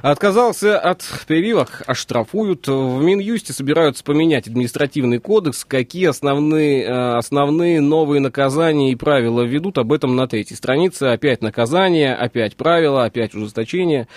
Отказался 0.00 0.78
от 0.78 1.02
прививок, 1.26 1.82
оштрафуют. 1.86 2.66
В 2.66 3.02
Минюсте 3.02 3.52
собираются 3.52 4.02
поменять 4.02 4.46
административный 4.46 5.18
кодекс. 5.18 5.66
Какие 5.66 6.06
основные, 6.06 6.82
э, 6.84 7.16
основные 7.18 7.82
новые 7.82 8.20
наказания 8.20 8.92
и 8.92 8.94
правила 8.96 9.42
введут? 9.42 9.76
Об 9.76 9.92
этом 9.92 10.16
на 10.16 10.26
третьей 10.26 10.56
странице. 10.56 11.04
Опять 11.04 11.42
наказание, 11.42 12.14
опять 12.14 12.56
правила, 12.56 13.04
опять 13.04 13.34
ужесточение. 13.34 14.08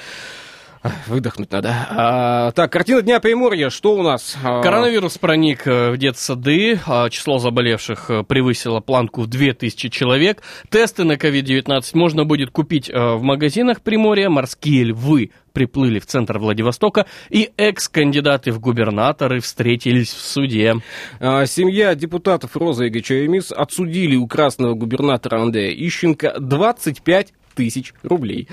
Выдохнуть 1.07 1.51
надо. 1.51 1.73
А, 1.89 2.51
так, 2.51 2.71
картина 2.71 3.01
Дня 3.01 3.19
Приморья. 3.19 3.69
Что 3.69 3.95
у 3.95 4.03
нас? 4.03 4.37
А, 4.43 4.61
Коронавирус 4.61 5.17
проник 5.17 5.65
э, 5.65 5.91
в 5.91 5.97
детсады, 5.97 6.79
а 6.85 7.09
число 7.09 7.39
заболевших 7.39 8.09
э, 8.09 8.23
превысило 8.23 8.81
планку 8.81 9.21
в 9.21 9.27
2000 9.27 9.89
человек. 9.89 10.43
Тесты 10.69 11.05
на 11.05 11.13
COVID-19 11.13 11.83
можно 11.93 12.25
будет 12.25 12.49
купить 12.49 12.89
э, 12.89 13.13
в 13.15 13.21
магазинах 13.21 13.81
Приморья. 13.81 14.29
Морские 14.29 14.83
львы 14.85 15.31
приплыли 15.53 15.99
в 15.99 16.05
центр 16.05 16.39
Владивостока, 16.39 17.05
и 17.29 17.51
экс-кандидаты 17.57 18.51
в 18.51 18.59
губернаторы 18.59 19.39
встретились 19.39 20.11
в 20.11 20.21
суде. 20.21 20.75
А, 21.19 21.45
Семья 21.45 21.95
депутатов 21.95 22.57
Роза 22.57 22.85
и 22.85 22.89
ГЧМИС 22.89 23.51
отсудили 23.51 24.15
у 24.15 24.27
красного 24.27 24.73
губернатора 24.73 25.41
Андрея 25.41 25.71
Ищенко 25.71 26.35
25 26.39 27.33
тысяч 27.55 27.93
рублей. 28.03 28.47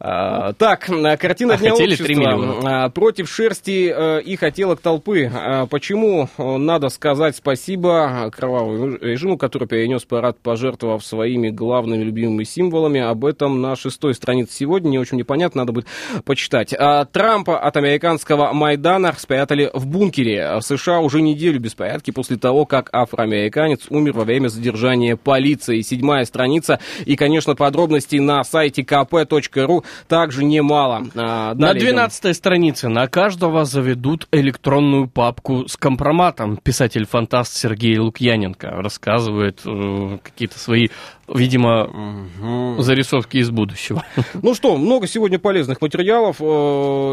А, 0.00 0.52
так, 0.54 0.88
а, 0.88 1.16
картина 1.16 1.54
А 1.54 1.58
Дня 1.58 1.70
хотели 1.70 1.92
общества. 1.92 2.06
3 2.06 2.14
миллиона. 2.14 2.84
А, 2.84 2.88
против 2.90 3.30
шерсти 3.30 3.92
э, 3.94 4.22
и 4.22 4.36
хотелок 4.36 4.80
толпы. 4.80 5.30
А, 5.32 5.66
почему 5.66 6.28
э, 6.36 6.56
надо 6.56 6.88
сказать 6.88 7.36
спасибо 7.36 8.30
кровавому 8.34 8.96
режиму, 8.96 9.38
который 9.38 9.68
перенес 9.68 10.04
парад, 10.04 10.38
пожертвовав 10.40 11.04
своими 11.04 11.50
главными 11.50 12.02
любимыми 12.02 12.44
символами? 12.44 13.00
Об 13.00 13.24
этом 13.24 13.60
на 13.60 13.76
шестой 13.76 14.14
странице 14.14 14.54
сегодня. 14.54 14.88
Не 14.90 14.98
очень 14.98 15.18
непонятно, 15.18 15.62
надо 15.62 15.72
будет 15.72 15.86
почитать. 16.24 16.74
А, 16.78 17.04
Трампа 17.04 17.58
от 17.58 17.76
американского 17.76 18.52
Майдана 18.52 19.14
спрятали 19.16 19.70
в 19.72 19.86
бункере. 19.86 20.58
В 20.58 20.62
США 20.62 21.00
уже 21.00 21.22
неделю 21.22 21.60
беспорядки 21.60 22.10
после 22.10 22.36
того, 22.36 22.66
как 22.66 22.88
афроамериканец 22.92 23.86
умер 23.90 24.12
во 24.12 24.24
время 24.24 24.48
задержания 24.48 25.16
полиции. 25.16 25.80
Седьмая 25.80 26.24
страница. 26.24 26.80
И, 27.04 27.16
конечно, 27.16 27.54
подробности 27.54 28.16
на 28.16 28.37
сайте 28.44 28.82
kp.ru 28.82 29.84
также 30.06 30.44
немало. 30.44 31.06
А, 31.14 31.54
На 31.54 31.68
далее 31.68 31.84
идем. 31.84 31.96
12 31.96 32.36
странице 32.36 32.88
на 32.88 33.06
каждого 33.06 33.64
заведут 33.64 34.28
электронную 34.32 35.08
папку 35.08 35.68
с 35.68 35.76
компроматом. 35.76 36.56
Писатель-фантаст 36.56 37.54
Сергей 37.56 37.98
Лукьяненко 37.98 38.68
рассказывает 38.68 39.60
э, 39.64 40.18
какие-то 40.22 40.58
свои, 40.58 40.88
видимо, 41.34 42.26
зарисовки 42.78 43.38
из 43.38 43.50
будущего. 43.50 44.04
Ну 44.42 44.54
что, 44.54 44.76
много 44.76 45.06
сегодня 45.06 45.38
полезных 45.38 45.80
материалов 45.80 46.36
э, 46.40 46.44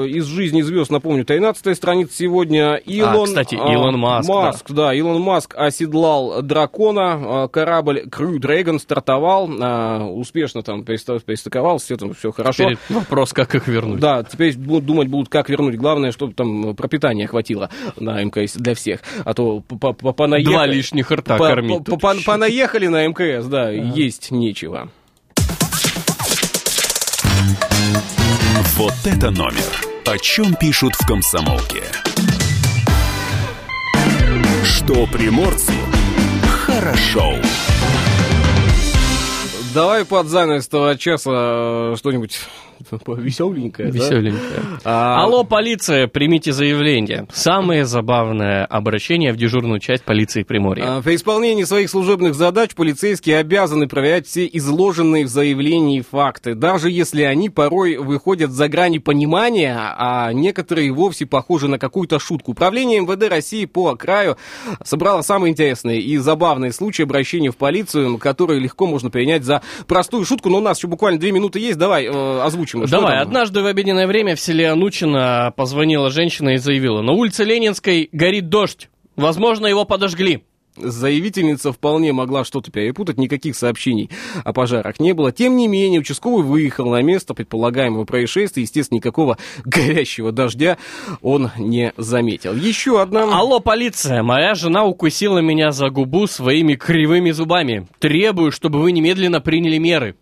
из 0.07 0.25
жизни 0.25 0.61
звезд. 0.61 0.91
Напомню, 0.91 1.25
13 1.25 1.75
страница 1.75 2.13
сегодня. 2.15 2.75
Илон, 2.75 3.25
кстати, 3.25 3.57
а, 3.59 3.73
Илон 3.73 3.97
Маск, 3.97 4.29
Маск, 4.29 4.71
да. 4.71 4.93
Илон 4.93 5.21
Маск 5.21 5.55
оседлал 5.57 6.41
дракона. 6.41 7.45
э, 7.45 7.47
Корабль 7.51 8.03
Crew 8.09 8.37
Dragon 8.37 8.79
стартовал. 8.79 9.49
э, 9.49 10.03
Успешно 10.05 10.61
там 10.61 10.83
перестыковался, 10.83 11.85
все 11.85 11.97
там 11.97 12.13
все 12.13 12.31
хорошо. 12.31 12.63
Теперь 12.63 12.77
вопрос, 12.89 13.33
как 13.33 13.55
их 13.55 13.67
вернуть. 13.67 13.99
Да, 13.99 14.23
теперь 14.23 14.55
будут 14.57 14.85
думать 14.85 15.07
будут, 15.07 15.29
как 15.29 15.49
вернуть. 15.49 15.75
Главное, 15.75 16.11
чтобы 16.11 16.33
там 16.33 16.75
пропитание 16.75 17.27
хватило 17.27 17.69
на 17.99 18.21
МКС 18.23 18.53
для 18.55 18.75
всех. 18.75 19.01
А 19.23 19.33
то 19.33 19.61
по- 19.61 19.93
по- 19.93 20.13
понаехали- 20.13 20.53
Два 20.53 20.65
лишних 20.67 21.11
рта 21.11 21.37
кормить. 21.37 21.81
Понаехали 22.25 22.87
на 22.87 23.05
МКС, 23.07 23.45
да, 23.47 23.69
есть 23.71 24.04
нечего. 24.31 24.89
Вот 28.77 28.93
это 29.05 29.31
номер. 29.31 29.85
О 30.05 30.17
чем 30.17 30.55
пишут 30.55 30.93
в 30.95 31.05
комсомолке? 31.05 31.83
Что 34.63 35.07
приморцу 35.07 35.73
хорошо. 36.65 37.35
Давай 39.73 40.05
под 40.05 40.27
занавес 40.27 40.67
этого 40.67 40.97
часа 40.97 41.31
э, 41.33 41.95
что-нибудь 41.97 42.39
Веселенькая, 43.07 43.91
да? 43.91 43.93
Веселенькая. 43.93 44.59
А, 44.83 45.23
Алло, 45.23 45.43
полиция, 45.43 46.07
примите 46.07 46.51
заявление. 46.51 47.27
Самое 47.31 47.85
забавное 47.85 48.65
обращение 48.65 49.31
в 49.33 49.37
дежурную 49.37 49.79
часть 49.79 50.03
полиции 50.03 50.43
Приморья. 50.43 50.97
А, 50.97 51.01
При 51.01 51.15
исполнении 51.15 51.63
своих 51.63 51.89
служебных 51.89 52.35
задач 52.35 52.75
полицейские 52.75 53.37
обязаны 53.37 53.87
проверять 53.87 54.27
все 54.27 54.49
изложенные 54.51 55.25
в 55.25 55.27
заявлении 55.27 56.01
факты, 56.01 56.55
даже 56.55 56.89
если 56.89 57.23
они 57.23 57.49
порой 57.49 57.97
выходят 57.97 58.51
за 58.51 58.67
грани 58.67 58.99
понимания, 58.99 59.75
а 59.77 60.31
некоторые 60.33 60.91
вовсе 60.91 61.25
похожи 61.25 61.67
на 61.67 61.79
какую-то 61.79 62.19
шутку. 62.19 62.51
Управление 62.51 63.01
МВД 63.01 63.29
России 63.29 63.65
по 63.65 63.95
краю 63.95 64.37
собрало 64.83 65.21
самые 65.21 65.51
интересные 65.51 66.01
и 66.01 66.17
забавные 66.17 66.71
случаи 66.71 67.03
обращения 67.03 67.51
в 67.51 67.57
полицию, 67.57 68.17
которые 68.17 68.59
легко 68.59 68.85
можно 68.85 69.09
принять 69.09 69.43
за 69.43 69.61
простую 69.87 70.25
шутку, 70.25 70.49
но 70.49 70.57
у 70.57 70.61
нас 70.61 70.77
еще 70.77 70.87
буквально 70.87 71.19
две 71.19 71.31
минуты 71.31 71.59
есть, 71.59 71.77
давай 71.77 72.05
э, 72.05 72.41
озвучим. 72.41 72.74
Что 72.81 72.97
Давай, 72.97 73.13
там? 73.13 73.21
однажды 73.27 73.61
в 73.61 73.65
обеденное 73.65 74.07
время 74.07 74.35
в 74.35 74.39
селе 74.39 74.69
Анучино 74.69 75.53
позвонила 75.55 76.09
женщина 76.09 76.55
и 76.55 76.57
заявила, 76.57 77.01
на 77.01 77.13
улице 77.13 77.43
Ленинской 77.43 78.09
горит 78.11 78.49
дождь, 78.49 78.89
возможно, 79.15 79.67
его 79.67 79.85
подожгли. 79.85 80.43
Заявительница 80.77 81.71
вполне 81.71 82.11
могла 82.11 82.43
что-то 82.43 82.69
перепутать, 82.69 83.17
никаких 83.17 83.55
сообщений 83.55 84.09
о 84.43 84.51
пожарах 84.51 84.99
не 84.99 85.13
было. 85.13 85.31
Тем 85.31 85.55
не 85.55 85.69
менее, 85.69 86.01
участковый 86.01 86.43
выехал 86.43 86.89
на 86.89 87.01
место 87.01 87.33
предполагаемого 87.33 88.03
происшествия. 88.03 88.63
Естественно, 88.63 88.97
никакого 88.97 89.37
горящего 89.65 90.33
дождя 90.33 90.77
он 91.21 91.51
не 91.57 91.93
заметил. 91.95 92.53
Еще 92.53 93.01
одна... 93.01 93.23
Алло, 93.23 93.61
полиция, 93.61 94.21
моя 94.21 94.53
жена 94.53 94.83
укусила 94.83 95.39
меня 95.39 95.71
за 95.71 95.89
губу 95.89 96.27
своими 96.27 96.75
кривыми 96.75 97.31
зубами. 97.31 97.87
Требую, 97.99 98.51
чтобы 98.51 98.81
вы 98.81 98.91
немедленно 98.91 99.39
приняли 99.39 99.77
меры. 99.77 100.15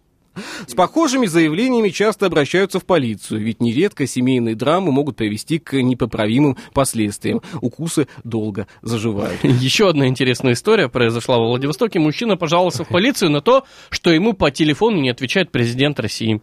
С 0.68 0.74
похожими 0.74 1.26
заявлениями 1.26 1.90
часто 1.90 2.26
обращаются 2.26 2.80
в 2.80 2.86
полицию, 2.86 3.42
ведь 3.42 3.62
нередко 3.62 4.08
семейные 4.08 4.56
драмы 4.56 4.92
могут 4.92 5.16
привести 5.16 5.60
к 5.60 5.74
непоправимым 5.82 6.58
последствиям. 6.74 7.42
Укусы 7.62 8.08
долго 8.24 8.68
заживают. 8.82 9.44
Еще 9.44 9.90
одна 9.90 10.08
интересная 10.08 10.54
история 10.54 10.90
произошла 10.90 11.38
во 11.38 11.48
Владивостоке. 11.48 12.00
Мужчина 12.00 12.38
пожаловался 12.38 12.84
в 12.84 12.90
полицию 12.90 13.32
на 13.32 13.42
то, 13.42 13.66
что 13.90 14.12
ему 14.12 14.34
по 14.34 14.52
телефону 14.52 15.00
не 15.00 15.10
отвечает 15.10 15.52
президент 15.52 16.00
России. 16.00 16.42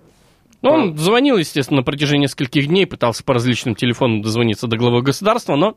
Ну, 0.63 0.71
он 0.71 0.97
звонил, 0.99 1.39
естественно, 1.39 1.79
на 1.79 1.83
протяжении 1.83 2.25
нескольких 2.25 2.67
дней, 2.67 2.87
пытался 2.87 3.25
по 3.25 3.33
различным 3.33 3.75
телефонам 3.75 4.21
дозвониться 4.21 4.67
до 4.67 4.77
главы 4.77 5.03
государства, 5.03 5.57
но 5.57 5.75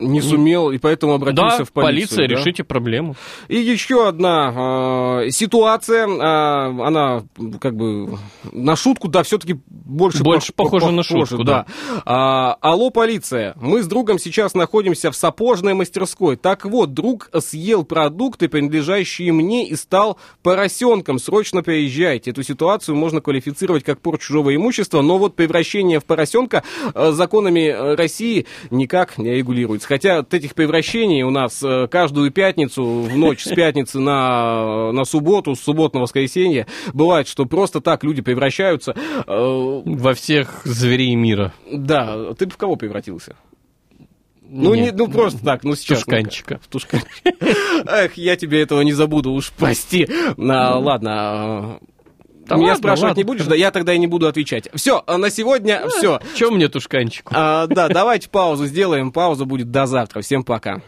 Не 0.00 0.22
сумел, 0.22 0.70
и 0.70 0.78
поэтому 0.78 1.14
обратился 1.14 1.58
да, 1.58 1.64
в 1.64 1.72
полицию. 1.72 2.18
полиция, 2.18 2.28
да? 2.28 2.34
решите 2.34 2.64
проблему. 2.64 3.14
И 3.48 3.58
еще 3.58 4.08
одна 4.08 5.22
э, 5.24 5.30
ситуация, 5.30 6.06
э, 6.06 6.82
она 6.82 7.24
как 7.60 7.76
бы 7.76 8.18
на 8.50 8.74
шутку, 8.74 9.08
да, 9.08 9.22
все-таки 9.22 9.60
больше, 9.66 10.22
Больше 10.22 10.52
пох- 10.52 10.64
похожа 10.64 10.90
на 10.90 11.02
похожа, 11.02 11.26
шутку, 11.26 11.44
да. 11.44 11.66
А, 12.06 12.56
алло, 12.60 12.88
полиция, 12.90 13.54
мы 13.60 13.82
с 13.82 13.86
другом 13.86 14.18
сейчас 14.18 14.54
находимся 14.54 15.10
в 15.10 15.16
сапожной 15.16 15.74
мастерской. 15.74 16.36
Так 16.36 16.64
вот, 16.64 16.94
друг 16.94 17.28
съел 17.40 17.84
продукты, 17.84 18.48
принадлежащие 18.48 19.32
мне, 19.32 19.68
и 19.68 19.76
стал 19.76 20.18
поросенком. 20.42 21.18
Срочно 21.18 21.62
приезжайте. 21.62 22.30
Эту 22.30 22.42
ситуацию 22.42 22.96
можно 22.96 23.20
квалифицировать 23.20 23.84
как 23.84 24.00
порчу 24.00 24.21
чужого 24.22 24.54
имущества, 24.54 25.02
но 25.02 25.18
вот 25.18 25.36
превращение 25.36 26.00
в 26.00 26.04
поросенка 26.04 26.62
э, 26.94 27.12
законами 27.12 27.68
э, 27.68 27.94
России 27.94 28.46
никак 28.70 29.18
не 29.18 29.34
регулируется. 29.34 29.88
Хотя 29.88 30.18
от 30.18 30.32
этих 30.32 30.54
превращений 30.54 31.22
у 31.22 31.30
нас 31.30 31.62
э, 31.62 31.88
каждую 31.88 32.30
пятницу, 32.30 32.84
в 32.84 33.16
ночь 33.16 33.44
с 33.44 33.48
пятницы 33.54 33.98
на, 33.98 34.92
на 34.92 35.04
субботу, 35.04 35.54
с 35.54 35.60
субботы 35.60 35.96
на 35.96 36.02
воскресенье, 36.02 36.66
бывает, 36.94 37.28
что 37.28 37.44
просто 37.46 37.80
так 37.80 38.04
люди 38.04 38.22
превращаются. 38.22 38.94
Во 39.26 40.14
всех 40.14 40.62
зверей 40.64 41.14
мира. 41.14 41.52
Да, 41.70 42.34
ты 42.34 42.46
бы 42.46 42.52
в 42.52 42.56
кого 42.56 42.76
превратился? 42.76 43.36
Ну, 44.54 44.74
не, 44.74 44.90
ну 44.90 45.08
просто 45.08 45.42
так, 45.42 45.64
ну 45.64 45.74
сейчас. 45.74 46.00
Тушканчика. 46.00 46.60
В 46.62 46.68
тушканчика. 46.68 47.32
Эх, 47.86 48.18
я 48.18 48.36
тебе 48.36 48.60
этого 48.60 48.82
не 48.82 48.92
забуду, 48.92 49.32
уж 49.32 49.50
прости. 49.50 50.06
А, 50.36 50.78
ладно, 50.78 51.78
Да 52.46 52.56
меня 52.56 52.68
ладно, 52.68 52.78
спрашивать 52.78 53.10
ладно. 53.10 53.20
не 53.20 53.24
будешь, 53.24 53.46
да 53.46 53.54
я 53.54 53.70
тогда 53.70 53.94
и 53.94 53.98
не 53.98 54.06
буду 54.06 54.26
отвечать. 54.26 54.68
Все, 54.74 55.02
на 55.06 55.30
сегодня 55.30 55.82
все. 55.88 56.20
Чем 56.34 56.54
мне 56.54 56.68
тушканчику? 56.68 57.32
да, 57.32 57.66
давайте 57.66 58.28
паузу 58.28 58.66
сделаем. 58.66 59.12
Пауза 59.12 59.44
будет 59.44 59.70
до 59.70 59.86
завтра. 59.86 60.20
Всем 60.22 60.42
пока. 60.42 60.80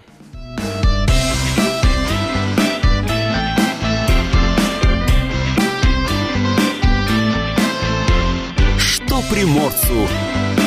Что 8.79 9.23
приморцу 9.31 10.09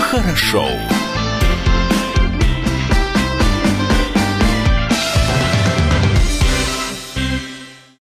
хорошо. 0.02 0.66